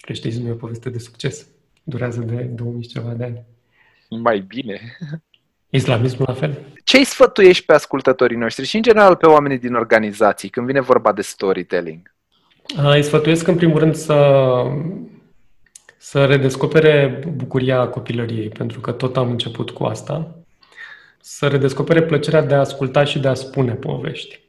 Creștinismul 0.00 0.48
e 0.48 0.52
o 0.52 0.54
poveste 0.54 0.90
de 0.90 0.98
succes. 0.98 1.46
Durează 1.90 2.20
de 2.20 2.34
2000 2.34 2.86
ceva 2.86 3.10
de 3.10 3.24
ani. 3.24 3.42
Mai 4.08 4.40
bine. 4.40 4.80
Islamismul 5.70 6.24
la 6.28 6.34
fel. 6.34 6.58
Ce 6.84 6.96
îi 6.96 7.04
sfătuiești 7.04 7.64
pe 7.64 7.72
ascultătorii 7.72 8.36
noștri 8.36 8.66
și, 8.66 8.76
în 8.76 8.82
general, 8.82 9.16
pe 9.16 9.26
oamenii 9.26 9.58
din 9.58 9.74
organizații 9.74 10.48
când 10.48 10.66
vine 10.66 10.80
vorba 10.80 11.12
de 11.12 11.22
storytelling? 11.22 12.14
Îi 12.76 13.02
sfătuiesc, 13.02 13.46
în 13.46 13.56
primul 13.56 13.78
rând, 13.78 13.94
să, 13.94 14.62
să 15.98 16.24
redescopere 16.24 17.22
bucuria 17.36 17.88
copilăriei, 17.88 18.48
pentru 18.48 18.80
că 18.80 18.92
tot 18.92 19.16
am 19.16 19.30
început 19.30 19.70
cu 19.70 19.84
asta. 19.84 20.34
Să 21.20 21.46
redescopere 21.46 22.02
plăcerea 22.02 22.42
de 22.42 22.54
a 22.54 22.58
asculta 22.58 23.04
și 23.04 23.18
de 23.18 23.28
a 23.28 23.34
spune 23.34 23.72
povești. 23.72 24.40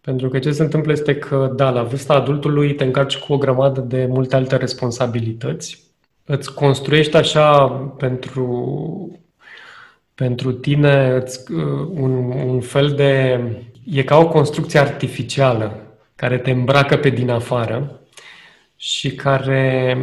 Pentru 0.00 0.28
că 0.28 0.38
ce 0.38 0.52
se 0.52 0.62
întâmplă 0.62 0.92
este 0.92 1.16
că, 1.16 1.52
da, 1.56 1.70
la 1.70 1.82
vârsta 1.82 2.14
adultului 2.14 2.74
te 2.74 2.84
încarci 2.84 3.18
cu 3.18 3.32
o 3.32 3.38
grămadă 3.38 3.80
de 3.80 4.06
multe 4.06 4.36
alte 4.36 4.56
responsabilități. 4.56 5.89
Îți 6.24 6.54
construiești 6.54 7.16
așa 7.16 7.66
pentru, 7.98 9.20
pentru 10.14 10.52
tine 10.52 11.14
îți, 11.14 11.52
uh, 11.52 11.88
un, 11.90 12.12
un 12.30 12.60
fel 12.60 12.90
de... 12.90 13.40
E 13.84 14.02
ca 14.02 14.18
o 14.18 14.28
construcție 14.28 14.78
artificială 14.78 15.90
care 16.14 16.38
te 16.38 16.50
îmbracă 16.50 16.96
pe 16.96 17.08
din 17.10 17.30
afară 17.30 18.00
și 18.76 19.14
care 19.14 19.96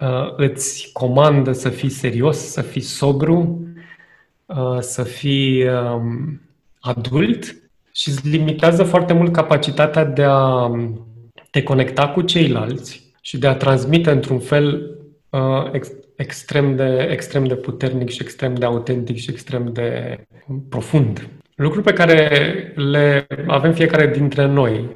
uh, 0.00 0.32
îți 0.36 0.90
comandă 0.92 1.52
să 1.52 1.68
fii 1.68 1.88
serios, 1.88 2.38
să 2.38 2.62
fii 2.62 2.80
sobru, 2.80 3.68
uh, 4.46 4.78
să 4.80 5.02
fii 5.02 5.64
uh, 5.64 6.00
adult 6.80 7.56
și 7.92 8.08
îți 8.08 8.28
limitează 8.28 8.82
foarte 8.82 9.12
mult 9.12 9.32
capacitatea 9.32 10.04
de 10.04 10.22
a 10.22 10.70
te 11.50 11.62
conecta 11.62 12.08
cu 12.08 12.22
ceilalți 12.22 13.12
și 13.20 13.38
de 13.38 13.46
a 13.46 13.56
transmite 13.56 14.10
într-un 14.10 14.38
fel 14.38 14.97
uh, 15.38 15.70
ex- 15.72 15.92
extrem, 16.16 16.76
de, 16.76 17.08
extrem 17.10 17.44
de 17.44 17.54
puternic 17.54 18.08
și 18.08 18.22
extrem 18.22 18.54
de 18.54 18.64
autentic 18.64 19.16
și 19.16 19.30
extrem 19.30 19.72
de 19.72 20.18
profund. 20.68 21.28
Lucruri 21.54 21.84
pe 21.84 21.92
care 21.92 22.72
le 22.76 23.26
avem 23.46 23.72
fiecare 23.72 24.06
dintre 24.06 24.46
noi, 24.46 24.88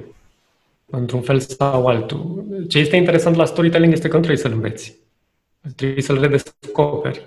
într-un 0.90 1.20
fel 1.20 1.38
sau 1.40 1.86
altul. 1.86 2.44
Ce 2.68 2.78
este 2.78 2.96
interesant 2.96 3.36
la 3.36 3.44
storytelling 3.44 3.92
este 3.92 4.08
că 4.08 4.14
nu 4.14 4.22
trebuie 4.22 4.42
să-l 4.42 4.52
înveți. 4.52 4.96
Trebuie 5.76 6.02
să-l 6.02 6.20
redescoperi. 6.20 7.26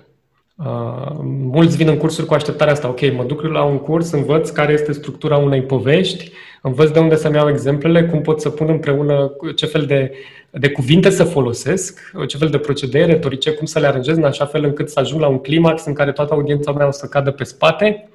Uh, 0.56 1.16
mulți 1.22 1.76
vin 1.76 1.88
în 1.88 1.96
cursuri 1.96 2.26
cu 2.26 2.34
așteptarea 2.34 2.72
asta. 2.72 2.88
Ok, 2.88 3.12
mă 3.12 3.24
duc 3.24 3.42
la 3.42 3.62
un 3.62 3.78
curs, 3.78 4.10
învăț 4.10 4.50
care 4.50 4.72
este 4.72 4.92
structura 4.92 5.36
unei 5.36 5.62
povești, 5.62 6.30
învăț 6.62 6.90
de 6.90 6.98
unde 6.98 7.16
să-mi 7.16 7.34
iau 7.34 7.48
exemplele, 7.48 8.06
cum 8.06 8.22
pot 8.22 8.40
să 8.40 8.50
pun 8.50 8.68
împreună 8.68 9.32
ce 9.56 9.66
fel 9.66 9.86
de, 9.86 10.12
de 10.50 10.70
cuvinte 10.70 11.10
să 11.10 11.24
folosesc, 11.24 12.12
ce 12.28 12.36
fel 12.36 12.48
de 12.48 12.58
procedee 12.58 13.04
retorice, 13.04 13.50
cum 13.50 13.66
să 13.66 13.78
le 13.78 13.86
aranjez 13.86 14.16
în 14.16 14.24
așa 14.24 14.46
fel 14.46 14.64
încât 14.64 14.90
să 14.90 15.00
ajung 15.00 15.20
la 15.20 15.28
un 15.28 15.38
climax 15.38 15.84
în 15.84 15.92
care 15.92 16.12
toată 16.12 16.34
audiența 16.34 16.72
mea 16.72 16.86
o 16.86 16.90
să 16.90 17.06
cadă 17.06 17.30
pe 17.30 17.44
spate, 17.44 18.08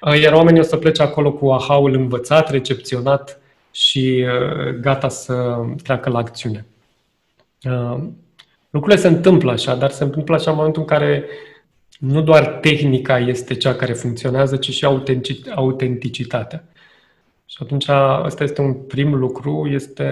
uh, 0.00 0.20
iar 0.20 0.32
oamenii 0.32 0.60
o 0.60 0.64
să 0.64 0.76
plece 0.76 1.02
acolo 1.02 1.32
cu 1.32 1.50
aha-ul 1.50 1.94
învățat, 1.94 2.50
recepționat 2.50 3.40
și 3.70 4.24
uh, 4.26 4.74
gata 4.80 5.08
să 5.08 5.56
treacă 5.82 6.10
la 6.10 6.18
acțiune. 6.18 6.66
Uh, 7.64 7.98
lucrurile 8.70 9.00
se 9.00 9.08
întâmplă 9.08 9.50
așa, 9.50 9.74
dar 9.74 9.90
se 9.90 10.04
întâmplă 10.04 10.34
așa 10.34 10.50
în 10.50 10.56
momentul 10.56 10.82
în 10.82 10.88
care 10.88 11.24
nu 12.00 12.22
doar 12.22 12.46
tehnica 12.46 13.18
este 13.18 13.54
cea 13.54 13.74
care 13.74 13.92
funcționează, 13.92 14.56
ci 14.56 14.70
și 14.70 14.84
autenticitatea. 15.54 16.64
Și 17.46 17.56
atunci 17.60 17.86
ăsta 18.24 18.44
este 18.44 18.60
un 18.60 18.74
prim 18.74 19.14
lucru 19.14 19.68
este, 19.70 20.04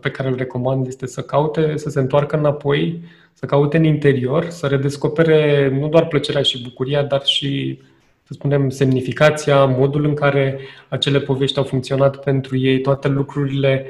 pe 0.00 0.10
care 0.10 0.28
îl 0.28 0.36
recomand, 0.36 0.86
este 0.86 1.06
să 1.06 1.22
caute, 1.22 1.76
să 1.76 1.90
se 1.90 2.00
întoarcă 2.00 2.36
înapoi, 2.36 3.02
să 3.32 3.46
caute 3.46 3.76
în 3.76 3.84
interior, 3.84 4.48
să 4.48 4.66
redescopere 4.66 5.68
nu 5.68 5.88
doar 5.88 6.06
plăcerea 6.06 6.42
și 6.42 6.62
bucuria, 6.62 7.02
dar 7.02 7.24
și, 7.24 7.80
să 8.22 8.32
spunem, 8.32 8.70
semnificația, 8.70 9.64
modul 9.64 10.04
în 10.04 10.14
care 10.14 10.58
acele 10.88 11.20
povești 11.20 11.58
au 11.58 11.64
funcționat 11.64 12.16
pentru 12.24 12.56
ei, 12.56 12.80
toate 12.80 13.08
lucrurile 13.08 13.86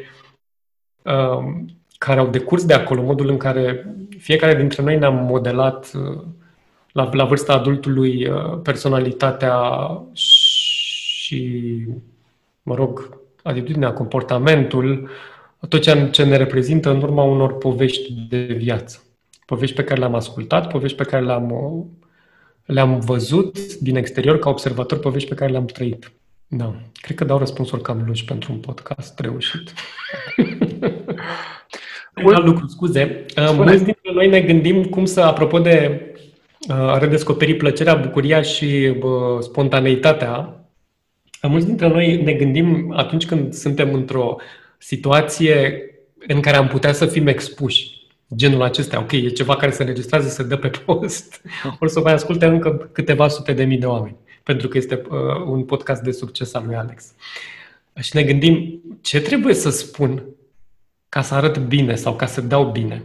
uh, 1.03 1.63
care 1.99 2.21
au 2.21 2.29
decurs 2.29 2.65
de 2.65 2.75
acolo, 2.75 3.03
modul 3.03 3.29
în 3.29 3.37
care 3.37 3.95
fiecare 4.19 4.55
dintre 4.55 4.83
noi 4.83 4.99
ne-am 4.99 5.15
modelat 5.15 5.91
uh, 5.95 6.23
la, 6.93 7.09
la 7.13 7.25
vârsta 7.25 7.53
adultului 7.53 8.27
uh, 8.27 8.61
personalitatea 8.63 9.55
și, 10.13 11.65
mă 12.63 12.75
rog, 12.75 13.19
atitudinea, 13.43 13.93
comportamentul, 13.93 15.09
tot 15.69 15.81
ce, 15.81 16.09
ce 16.11 16.25
ne 16.25 16.37
reprezintă 16.37 16.91
în 16.91 17.03
urma 17.03 17.23
unor 17.23 17.59
povești 17.59 18.13
de 18.29 18.43
viață. 18.43 19.03
Povești 19.47 19.75
pe 19.77 19.85
care 19.85 19.99
le-am 19.99 20.15
ascultat, 20.15 20.69
povești 20.69 20.97
pe 20.97 21.05
care 21.05 21.25
le-am, 21.25 21.51
uh, 21.51 21.85
le-am 22.65 22.99
văzut 22.99 23.77
din 23.77 23.97
exterior 23.97 24.39
ca 24.39 24.51
observator, 24.51 24.99
povești 24.99 25.29
pe 25.29 25.35
care 25.35 25.51
le-am 25.51 25.67
trăit. 25.67 26.13
Da. 26.47 26.75
Cred 27.01 27.17
că 27.17 27.25
dau 27.25 27.39
răspunsuri 27.39 27.83
cam 27.83 28.03
lungi 28.05 28.25
pentru 28.25 28.53
un 28.53 28.59
podcast 28.59 29.19
reușit. 29.19 29.73
Un 32.25 32.35
alt 32.35 32.45
lucru, 32.45 32.67
scuze. 32.67 33.25
Uh, 33.37 33.47
Spune. 33.47 33.65
Mulți 33.65 33.85
dintre 33.85 34.13
noi 34.13 34.29
ne 34.29 34.41
gândim 34.41 34.85
cum 34.85 35.05
să, 35.05 35.21
apropo 35.21 35.59
de 35.59 36.05
a 36.69 36.99
redescoperi 36.99 37.55
plăcerea, 37.55 37.95
bucuria 37.95 38.43
și 38.43 38.95
bă, 38.99 39.39
spontaneitatea. 39.41 40.65
Mulți 41.43 41.67
dintre 41.67 41.89
noi 41.89 42.23
ne 42.23 42.33
gândim 42.33 42.93
atunci 42.97 43.27
când 43.27 43.55
suntem 43.55 43.95
într-o 43.95 44.37
situație 44.79 45.85
în 46.27 46.41
care 46.41 46.57
am 46.57 46.69
putea 46.69 46.93
să 46.93 47.07
fim 47.07 47.27
expuși. 47.27 47.99
Genul 48.35 48.63
acesta, 48.63 48.99
ok, 48.99 49.13
e 49.13 49.29
ceva 49.29 49.57
care 49.57 49.71
se 49.71 49.83
înregistrează, 49.83 50.29
se 50.29 50.43
dă 50.43 50.57
pe 50.57 50.71
post, 50.85 51.43
o 51.81 51.87
să 51.87 52.01
mai 52.01 52.13
asculte 52.13 52.47
încă 52.47 52.89
câteva 52.93 53.29
sute 53.29 53.53
de 53.53 53.65
mii 53.65 53.79
de 53.79 53.87
oameni, 53.87 54.17
pentru 54.43 54.69
că 54.69 54.77
este 54.77 55.03
uh, 55.11 55.45
un 55.47 55.65
podcast 55.65 56.03
de 56.03 56.11
succes 56.11 56.55
al 56.55 56.63
lui 56.67 56.75
Alex. 56.75 57.13
Și 58.01 58.17
ne 58.17 58.23
gândim, 58.23 58.83
ce 59.01 59.21
trebuie 59.21 59.55
să 59.55 59.71
spun 59.71 60.23
ca 61.09 61.23
să 61.23 61.35
arăt 61.35 61.59
bine 61.59 61.95
sau 61.95 62.15
ca 62.17 62.27
să 62.27 62.41
dau 62.41 62.65
bine? 62.65 63.03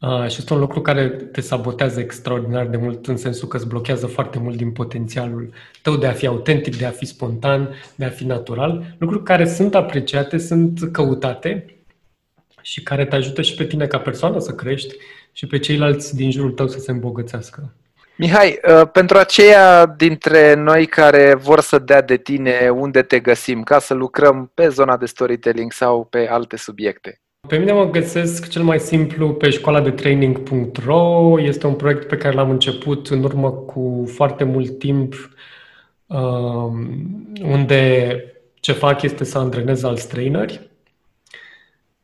Uh, 0.00 0.28
și 0.28 0.36
este 0.38 0.52
un 0.52 0.58
lucru 0.58 0.80
care 0.80 1.08
te 1.08 1.40
sabotează 1.40 2.00
extraordinar 2.00 2.66
de 2.66 2.76
mult, 2.76 3.06
în 3.06 3.16
sensul 3.16 3.48
că 3.48 3.56
îți 3.56 3.66
blochează 3.66 4.06
foarte 4.06 4.38
mult 4.38 4.56
din 4.56 4.72
potențialul 4.72 5.52
tău 5.82 5.96
de 5.96 6.06
a 6.06 6.12
fi 6.12 6.26
autentic, 6.26 6.76
de 6.76 6.86
a 6.86 6.90
fi 6.90 7.04
spontan, 7.04 7.68
de 7.94 8.04
a 8.04 8.08
fi 8.08 8.24
natural. 8.24 8.94
Lucruri 8.98 9.22
care 9.22 9.48
sunt 9.48 9.74
apreciate, 9.74 10.38
sunt 10.38 10.88
căutate 10.92 11.76
și 12.62 12.82
care 12.82 13.04
te 13.06 13.16
ajută 13.16 13.42
și 13.42 13.54
pe 13.54 13.64
tine 13.64 13.86
ca 13.86 13.98
persoană 13.98 14.38
să 14.38 14.52
crești 14.52 14.94
și 15.32 15.46
pe 15.46 15.58
ceilalți 15.58 16.16
din 16.16 16.30
jurul 16.30 16.50
tău 16.50 16.68
să 16.68 16.78
se 16.78 16.90
îmbogățească. 16.90 17.74
Mihai, 18.16 18.58
uh, 18.68 18.88
pentru 18.92 19.18
aceia 19.18 19.86
dintre 19.86 20.54
noi 20.54 20.86
care 20.86 21.34
vor 21.34 21.60
să 21.60 21.78
dea 21.78 22.02
de 22.02 22.16
tine 22.16 22.70
unde 22.74 23.02
te 23.02 23.20
găsim 23.20 23.62
ca 23.62 23.78
să 23.78 23.94
lucrăm 23.94 24.50
pe 24.54 24.68
zona 24.68 24.96
de 24.96 25.06
storytelling 25.06 25.72
sau 25.72 26.04
pe 26.04 26.28
alte 26.28 26.56
subiecte. 26.56 27.20
Pe 27.48 27.56
mine 27.56 27.72
mă 27.72 27.90
găsesc 27.90 28.48
cel 28.48 28.62
mai 28.62 28.80
simplu 28.80 29.32
pe 29.32 29.50
școala 29.50 29.80
de 29.80 29.90
training.ro. 29.90 31.40
Este 31.40 31.66
un 31.66 31.74
proiect 31.74 32.08
pe 32.08 32.16
care 32.16 32.34
l-am 32.34 32.50
început 32.50 33.08
în 33.08 33.22
urmă 33.22 33.50
cu 33.50 34.10
foarte 34.14 34.44
mult 34.44 34.78
timp, 34.78 35.14
um, 36.06 37.26
unde 37.42 38.24
ce 38.54 38.72
fac 38.72 39.02
este 39.02 39.24
să 39.24 39.38
antrenez 39.38 39.82
alți 39.82 40.08
traineri 40.08 40.70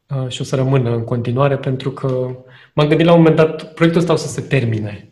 uh, 0.08 0.28
și 0.28 0.40
o 0.40 0.44
să 0.44 0.56
rămână 0.56 0.94
în 0.94 1.04
continuare 1.04 1.56
pentru 1.56 1.90
că 1.90 2.36
m-am 2.72 2.88
gândit 2.88 3.06
la 3.06 3.12
un 3.12 3.18
moment 3.18 3.36
dat, 3.36 3.74
proiectul 3.74 4.00
ăsta 4.02 4.12
o 4.12 4.16
să 4.16 4.28
se 4.28 4.40
termine 4.40 5.10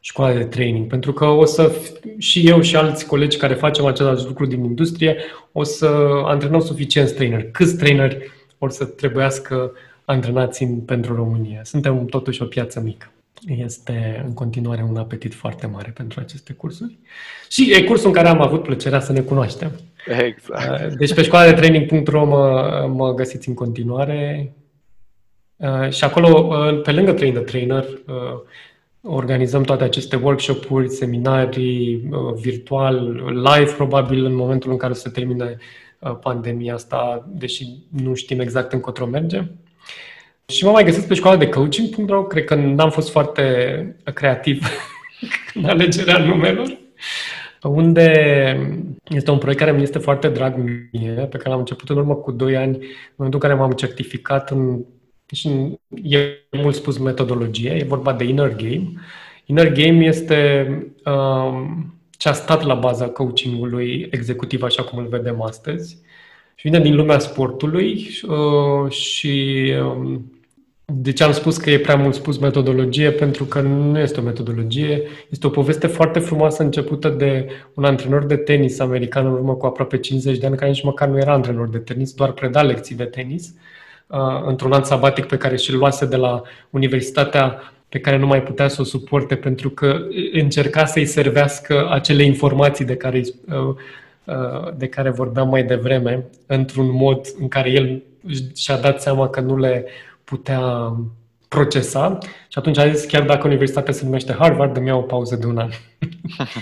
școala 0.00 0.34
de 0.34 0.44
training, 0.44 0.86
pentru 0.86 1.12
că 1.12 1.24
o 1.24 1.44
să 1.44 1.76
și 2.18 2.48
eu 2.48 2.60
și 2.60 2.76
alți 2.76 3.06
colegi 3.06 3.36
care 3.36 3.54
facem 3.54 3.84
același 3.84 4.26
lucru 4.26 4.46
din 4.46 4.64
industrie 4.64 5.16
o 5.52 5.62
să 5.62 5.86
antrenăm 6.24 6.60
suficient 6.60 7.14
trainer. 7.14 7.50
Câți 7.50 7.76
traineri 7.76 8.30
or 8.62 8.70
să 8.70 8.84
trebuiască 8.84 9.72
antrenați 10.04 10.62
în, 10.62 10.80
pentru 10.80 11.14
România? 11.14 11.60
Suntem 11.64 12.04
totuși 12.04 12.42
o 12.42 12.46
piață 12.46 12.80
mică. 12.80 13.12
Este 13.46 14.22
în 14.26 14.34
continuare 14.34 14.86
un 14.88 14.96
apetit 14.96 15.34
foarte 15.34 15.66
mare 15.66 15.90
pentru 15.94 16.20
aceste 16.20 16.52
cursuri. 16.52 16.98
Și 17.48 17.72
e 17.72 17.82
cursul 17.82 18.06
în 18.06 18.12
care 18.12 18.28
am 18.28 18.40
avut 18.40 18.62
plăcerea 18.62 19.00
să 19.00 19.12
ne 19.12 19.20
cunoaștem. 19.20 19.70
Exact. 20.06 20.94
Deci 20.94 21.14
pe 21.14 21.22
școala 21.22 21.50
de 21.50 21.52
training.ro 21.52 22.24
mă, 22.24 22.86
mă 22.94 23.14
găsiți 23.14 23.48
în 23.48 23.54
continuare. 23.54 24.52
Uh, 25.56 25.90
și 25.90 26.04
acolo, 26.04 26.48
uh, 26.48 26.80
pe 26.82 26.92
lângă 26.92 27.12
Train 27.12 27.32
the 27.32 27.42
Trainer, 27.42 27.84
uh, 27.84 28.40
organizăm 29.00 29.62
toate 29.62 29.84
aceste 29.84 30.16
workshop-uri, 30.16 30.88
seminarii, 30.88 32.08
uh, 32.10 32.34
virtual, 32.40 33.24
live, 33.26 33.72
probabil, 33.72 34.24
în 34.24 34.34
momentul 34.34 34.70
în 34.70 34.76
care 34.76 34.92
se 34.92 35.10
termine 35.10 35.44
uh, 35.44 35.56
pandemia 36.10 36.74
asta, 36.74 37.28
deși 37.28 37.66
nu 37.90 38.14
știm 38.14 38.40
exact 38.40 38.72
încotro 38.72 39.06
merge. 39.06 39.42
Și 40.46 40.64
mă 40.64 40.70
mai 40.70 40.84
găsesc 40.84 41.06
pe 41.06 41.14
școala 41.14 41.36
de 41.36 41.48
coaching.ro, 41.48 42.24
cred 42.24 42.44
că 42.44 42.54
n-am 42.54 42.90
fost 42.90 43.10
foarte 43.10 43.96
creativ 44.14 44.66
în 45.54 45.64
alegerea 45.64 46.18
numelor, 46.18 46.78
unde 47.62 48.06
este 49.08 49.30
un 49.30 49.38
proiect 49.38 49.60
care 49.60 49.72
mi 49.72 49.82
este 49.82 49.98
foarte 49.98 50.28
drag 50.28 50.54
mie, 50.92 51.10
pe 51.12 51.36
care 51.36 51.48
l-am 51.48 51.58
început 51.58 51.88
în 51.88 51.96
urmă 51.96 52.14
cu 52.14 52.32
2 52.32 52.56
ani, 52.56 52.76
în 52.76 53.14
momentul 53.16 53.40
în 53.42 53.48
care 53.48 53.54
m-am 53.54 53.72
certificat 53.72 54.50
în 54.50 54.84
și 55.32 55.78
e 56.02 56.18
mult 56.50 56.74
spus 56.74 56.98
metodologie, 56.98 57.70
e 57.70 57.84
vorba 57.84 58.12
de 58.12 58.24
inner 58.24 58.56
game. 58.56 58.92
Inner 59.46 59.72
game 59.72 60.04
este 60.04 60.66
um, 61.04 61.94
ce 62.22 62.28
a 62.28 62.32
stat 62.32 62.62
la 62.62 62.74
baza 62.74 63.08
coachingului 63.08 64.08
executiv 64.10 64.62
așa 64.62 64.82
cum 64.82 64.98
îl 64.98 65.06
vedem 65.06 65.42
astăzi. 65.42 65.98
Și 66.54 66.68
vine 66.68 66.80
din 66.80 66.94
lumea 66.94 67.18
sportului 67.18 68.08
uh, 68.28 68.90
și 68.90 69.64
um, 69.80 70.32
de 70.84 71.12
ce 71.12 71.24
am 71.24 71.32
spus 71.32 71.56
că 71.56 71.70
e 71.70 71.78
prea 71.78 71.96
mult 71.96 72.14
spus 72.14 72.38
metodologie? 72.38 73.10
Pentru 73.10 73.44
că 73.44 73.60
nu 73.60 73.98
este 73.98 74.20
o 74.20 74.22
metodologie, 74.22 75.02
este 75.30 75.46
o 75.46 75.50
poveste 75.50 75.86
foarte 75.86 76.18
frumoasă 76.18 76.62
începută 76.62 77.08
de 77.08 77.48
un 77.74 77.84
antrenor 77.84 78.24
de 78.24 78.36
tenis 78.36 78.78
american 78.78 79.26
în 79.26 79.32
urmă 79.32 79.54
cu 79.54 79.66
aproape 79.66 79.98
50 79.98 80.38
de 80.38 80.46
ani, 80.46 80.56
care 80.56 80.70
nici 80.70 80.84
măcar 80.84 81.08
nu 81.08 81.18
era 81.18 81.32
antrenor 81.32 81.68
de 81.68 81.78
tenis, 81.78 82.12
doar 82.12 82.32
preda 82.32 82.62
lecții 82.62 82.96
de 82.96 83.04
tenis. 83.04 83.48
Uh, 83.48 83.54
Uh, 84.12 84.42
într-un 84.46 84.72
an 84.72 84.84
sabatic 84.84 85.24
pe 85.24 85.36
care 85.36 85.56
și-l 85.56 85.76
luase 85.76 86.06
de 86.06 86.16
la 86.16 86.42
universitatea 86.70 87.72
pe 87.92 88.00
care 88.00 88.16
nu 88.16 88.26
mai 88.26 88.42
putea 88.42 88.68
să 88.68 88.80
o 88.80 88.84
suporte 88.84 89.34
pentru 89.36 89.70
că 89.70 89.98
încerca 90.32 90.84
să-i 90.84 91.06
servească 91.06 91.88
acele 91.90 92.22
informații 92.24 92.84
de 92.84 92.96
care, 92.96 93.22
uh, 93.46 93.74
uh, 94.24 94.72
de 94.76 94.86
care 94.86 95.10
vorbeam 95.10 95.48
mai 95.48 95.64
devreme, 95.64 96.24
într-un 96.46 96.90
mod 96.90 97.26
în 97.38 97.48
care 97.48 97.70
el 97.70 98.02
și-a 98.56 98.76
dat 98.76 99.02
seama 99.02 99.28
că 99.28 99.40
nu 99.40 99.58
le 99.58 99.86
putea 100.24 100.92
procesa 101.48 102.18
și 102.48 102.58
atunci 102.58 102.78
a 102.78 102.92
zis, 102.92 103.04
chiar 103.04 103.22
dacă 103.22 103.46
universitatea 103.46 103.92
se 103.92 104.04
numește 104.04 104.36
Harvard, 104.38 104.76
îmi 104.76 104.86
iau 104.86 104.98
o 104.98 105.02
pauză 105.02 105.36
de 105.36 105.46
un 105.46 105.58
an. 105.58 105.70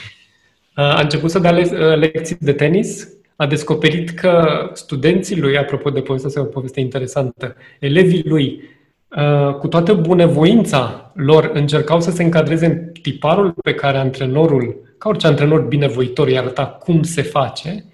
a 0.75 1.01
început 1.01 1.31
să 1.31 1.39
dea 1.39 1.51
le- 1.51 1.95
lecții 1.95 2.37
de 2.41 2.53
tenis 2.53 3.09
a 3.37 3.47
descoperit 3.47 4.11
că 4.11 4.71
studenții 4.73 5.41
lui, 5.41 5.57
apropo 5.57 5.91
de 5.91 6.01
povestea 6.01 6.29
asta, 6.29 6.41
o 6.41 6.45
poveste 6.45 6.81
interesantă, 6.81 7.57
elevii 7.79 8.23
lui, 8.25 8.63
uh, 8.63 8.79
cu 9.59 9.69
toată 9.69 9.95
bunevoința 9.95 11.13
lor, 11.15 11.51
încercau 11.53 12.01
să 12.01 12.11
se 12.11 12.23
încadreze 12.23 12.67
în 12.67 13.01
tiparul 13.03 13.55
pe 13.63 13.75
care 13.75 13.99
antrenorul, 13.99 14.95
ca 14.99 15.09
orice 15.09 15.27
antrenor 15.27 15.61
binevoitor, 15.61 16.27
îi 16.27 16.39
arăta 16.39 16.67
cum 16.67 17.03
se 17.03 17.23
face 17.23 17.85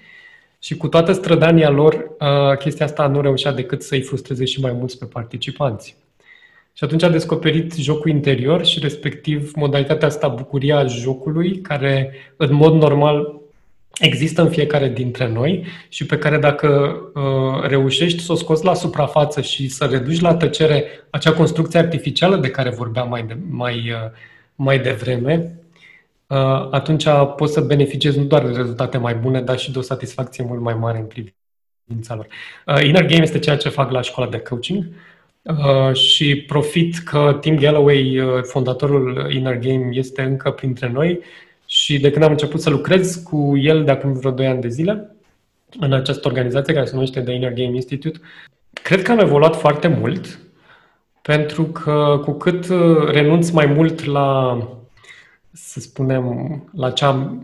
și 0.59 0.77
cu 0.77 0.89
toată 0.89 1.13
strădania 1.13 1.71
lor, 1.71 1.95
uh, 1.95 2.59
chestia 2.59 2.87
asta 2.87 3.07
nu 3.07 3.21
reușea 3.21 3.53
decât 3.53 3.83
să-i 3.83 4.03
frustreze 4.03 4.45
și 4.45 4.61
mai 4.61 4.73
mulți 4.73 4.99
pe 4.99 5.05
participanți. 5.05 5.97
Și 6.73 6.85
atunci 6.85 7.03
a 7.03 7.09
descoperit 7.09 7.75
jocul 7.75 8.11
interior 8.11 8.65
și 8.65 8.79
respectiv 8.79 9.53
modalitatea 9.55 10.09
asta, 10.09 10.29
bucuria 10.29 10.87
jocului, 10.87 11.61
care 11.61 12.13
în 12.37 12.55
mod 12.55 12.75
normal 12.75 13.41
există 13.99 14.43
în 14.43 14.51
fiecare 14.51 14.89
dintre 14.89 15.29
noi 15.29 15.65
și 15.89 16.07
pe 16.07 16.19
care 16.19 16.39
dacă 16.39 16.97
uh, 17.15 17.69
reușești 17.69 18.23
să 18.23 18.33
o 18.33 18.35
scoți 18.35 18.65
la 18.65 18.75
suprafață 18.75 19.41
și 19.41 19.69
să 19.69 19.85
reduci 19.85 20.21
la 20.21 20.35
tăcere 20.35 20.85
acea 21.11 21.33
construcție 21.33 21.79
artificială 21.79 22.37
de 22.37 22.51
care 22.51 22.71
vorbeam 22.71 23.09
mai, 23.09 23.23
de, 23.23 23.37
mai, 23.51 23.75
uh, 23.75 24.11
mai 24.55 24.79
devreme, 24.79 25.59
uh, 26.27 26.69
atunci 26.71 27.05
poți 27.37 27.53
să 27.53 27.61
beneficiezi 27.61 28.19
nu 28.19 28.25
doar 28.25 28.47
de 28.47 28.57
rezultate 28.57 28.99
mai 28.99 29.15
bune, 29.15 29.41
dar 29.41 29.59
și 29.59 29.73
de 29.73 29.79
o 29.79 29.83
satisfacție 29.83 30.45
mult 30.45 30.61
mai 30.61 30.75
mare 30.75 30.99
în 30.99 31.07
privința 31.07 32.15
lor. 32.15 32.27
Uh, 32.67 32.85
Inner 32.85 33.07
Game 33.07 33.23
este 33.23 33.39
ceea 33.39 33.57
ce 33.57 33.69
fac 33.69 33.91
la 33.91 34.01
școala 34.01 34.31
de 34.31 34.39
coaching. 34.39 34.85
Uh, 35.43 35.93
și 35.93 36.37
profit 36.37 36.99
că 36.99 37.39
Tim 37.41 37.57
Galloway, 37.57 38.19
uh, 38.19 38.43
fondatorul 38.43 39.31
Inner 39.33 39.59
Game, 39.59 39.89
este 39.91 40.23
încă 40.23 40.51
printre 40.51 40.89
noi 40.89 41.21
și 41.67 41.99
de 41.99 42.11
când 42.11 42.25
am 42.25 42.31
început 42.31 42.61
să 42.61 42.71
lucrez 42.71 43.15
cu 43.15 43.57
el 43.57 43.85
de 43.85 43.91
acum 43.91 44.13
vreo 44.13 44.31
2 44.31 44.47
ani 44.47 44.61
de 44.61 44.69
zile, 44.69 45.17
în 45.81 45.93
această 45.93 46.29
organizație 46.29 46.75
care 46.75 46.87
se 46.87 46.95
numește 46.95 47.21
The 47.21 47.33
Inner 47.33 47.53
Game 47.53 47.75
Institute, 47.75 48.21
cred 48.83 49.03
că 49.03 49.13
am 49.13 49.19
evoluat 49.19 49.57
foarte 49.57 49.89
mult, 49.89 50.39
pentru 51.23 51.65
că 51.65 52.21
cu 52.25 52.33
cât 52.33 52.69
uh, 52.69 53.11
renunț 53.11 53.51
mai 53.51 53.67
mult 53.67 54.05
la, 54.05 54.59
să 55.53 55.81
spunem, 55.81 56.65
la 56.77 56.91
cea 56.91 57.43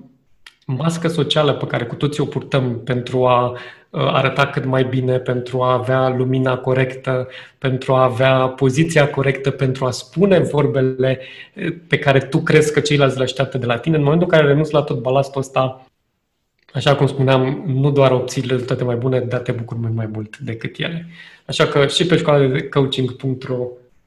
mască 0.66 1.08
socială 1.08 1.52
pe 1.52 1.66
care 1.66 1.84
cu 1.84 1.94
toții 1.94 2.22
o 2.22 2.26
purtăm 2.26 2.80
pentru 2.84 3.26
a 3.26 3.50
uh, 3.50 3.58
arăta 3.92 4.46
cât 4.46 4.64
mai 4.64 4.84
bine, 4.84 5.18
pentru 5.18 5.62
a 5.62 5.72
avea 5.72 6.08
lumina 6.08 6.58
corectă, 6.58 7.28
pentru 7.58 7.94
a 7.94 8.02
avea 8.02 8.46
poziția 8.46 9.10
corectă, 9.10 9.50
pentru 9.50 9.84
a 9.84 9.90
spune 9.90 10.38
vorbele 10.38 11.20
uh, 11.54 11.74
pe 11.88 11.98
care 11.98 12.18
tu 12.18 12.38
crezi 12.38 12.72
că 12.72 12.80
ceilalți 12.80 13.16
le 13.16 13.22
așteaptă 13.22 13.58
de 13.58 13.66
la 13.66 13.78
tine. 13.78 13.96
În 13.96 14.02
momentul 14.02 14.28
în 14.30 14.38
care 14.38 14.48
renunți 14.48 14.72
la 14.72 14.82
tot 14.82 15.00
balastul 15.00 15.40
ăsta, 15.40 15.84
așa 16.72 16.96
cum 16.96 17.06
spuneam, 17.06 17.62
nu 17.66 17.90
doar 17.90 18.10
obții 18.10 18.44
rezultate 18.46 18.84
mai 18.84 18.96
bune, 18.96 19.20
dar 19.20 19.40
te 19.40 19.52
bucuri 19.52 19.80
mai, 19.80 19.90
mai 19.94 20.08
mult 20.12 20.38
decât 20.38 20.78
ele. 20.78 21.06
Așa 21.46 21.66
că 21.66 21.86
și 21.86 22.06
pe 22.06 22.16
școala 22.16 22.46
de 22.46 22.68
coaching.ro 22.68 23.66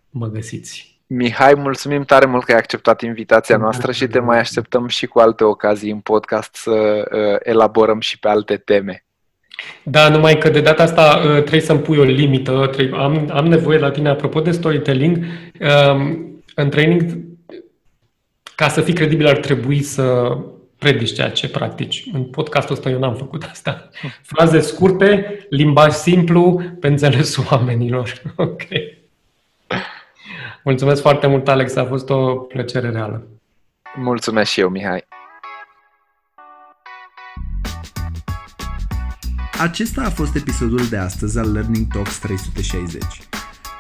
mă 0.10 0.28
găsiți. 0.28 1.00
Mihai, 1.08 1.54
mulțumim 1.54 2.04
tare 2.04 2.26
mult 2.26 2.44
că 2.44 2.52
ai 2.52 2.58
acceptat 2.58 3.02
invitația 3.02 3.58
noastră 3.58 3.92
și 3.92 4.08
te 4.08 4.20
mai 4.20 4.40
așteptăm 4.40 4.88
și 4.88 5.06
cu 5.06 5.20
alte 5.20 5.44
ocazii 5.44 5.92
în 5.92 6.00
podcast 6.00 6.56
să 6.56 6.72
uh, 6.72 7.36
elaborăm 7.44 8.00
și 8.00 8.20
pe 8.20 8.28
alte 8.28 8.58
teme. 8.58 9.05
Da, 9.84 10.10
numai 10.10 10.38
că 10.38 10.50
de 10.50 10.62
data 10.62 10.84
asta 10.84 11.22
uh, 11.24 11.32
trebuie 11.32 11.62
să-mi 11.62 11.80
pui 11.80 11.98
o 11.98 12.04
limită. 12.04 12.70
Trebuie, 12.72 13.00
am, 13.00 13.30
am 13.34 13.48
nevoie 13.48 13.78
la 13.78 13.92
tine, 13.92 14.10
apropo 14.10 14.40
de 14.40 14.52
storytelling, 14.52 15.18
um, 15.60 16.26
în 16.56 16.70
training, 16.70 17.18
ca 18.56 18.70
să 18.70 18.82
fii 18.82 18.94
credibil, 18.94 19.28
ar 19.28 19.38
trebui 19.38 19.82
să 19.82 20.38
predici 20.78 21.14
ceea 21.14 21.30
ce 21.30 21.50
practici. 21.50 22.04
În 22.14 22.24
podcastul 22.24 22.76
ăsta 22.76 22.90
eu 22.90 23.00
n-am 23.00 23.16
făcut 23.16 23.44
asta. 23.44 23.90
Fraze 24.32 24.60
scurte, 24.60 25.40
limbaj 25.50 25.92
simplu, 25.92 26.62
pe 26.80 26.88
înțelesul 26.88 27.48
oamenilor. 27.52 28.22
Ok. 28.36 28.62
Mulțumesc 30.64 31.02
foarte 31.02 31.28
mult, 31.28 31.48
Alex. 31.48 31.76
A 31.76 31.86
fost 31.86 32.10
o 32.10 32.36
plăcere 32.36 32.90
reală. 32.90 33.28
Mulțumesc 33.96 34.52
și 34.52 34.60
eu, 34.60 34.70
Mihai. 34.70 35.06
Acesta 39.60 40.02
a 40.02 40.10
fost 40.10 40.36
episodul 40.36 40.88
de 40.88 40.98
astăzi 40.98 41.38
al 41.38 41.52
Learning 41.52 41.88
Talks 41.94 42.18
360. 42.18 43.04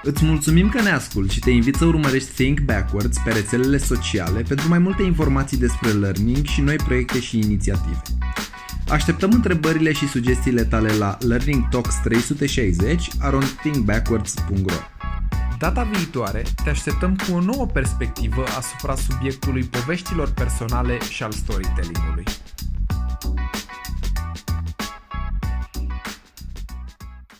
Îți 0.03 0.25
mulțumim 0.25 0.69
că 0.69 0.81
ne 0.81 0.89
asculti 0.89 1.33
și 1.33 1.39
te 1.39 1.49
invit 1.49 1.75
să 1.75 1.85
urmărești 1.85 2.31
Think 2.31 2.59
Backwards 2.59 3.17
pe 3.23 3.31
rețelele 3.31 3.77
sociale 3.77 4.41
pentru 4.41 4.67
mai 4.67 4.79
multe 4.79 5.03
informații 5.03 5.57
despre 5.57 5.89
learning 5.89 6.45
și 6.45 6.61
noi 6.61 6.75
proiecte 6.75 7.19
și 7.19 7.37
inițiative. 7.37 8.01
Așteptăm 8.89 9.31
întrebările 9.31 9.91
și 9.91 10.07
sugestiile 10.07 10.63
tale 10.63 10.93
la 10.97 11.17
Learning 11.19 11.67
Talks 11.69 11.95
360 12.03 13.07
thinkbackwards.ro 13.61 14.75
Data 15.59 15.83
viitoare 15.83 16.43
te 16.63 16.69
așteptăm 16.69 17.15
cu 17.15 17.35
o 17.35 17.41
nouă 17.41 17.65
perspectivă 17.65 18.43
asupra 18.57 18.95
subiectului 18.95 19.63
poveștilor 19.63 20.29
personale 20.29 20.97
și 21.09 21.23
al 21.23 21.31
storytelling-ului. 21.31 22.23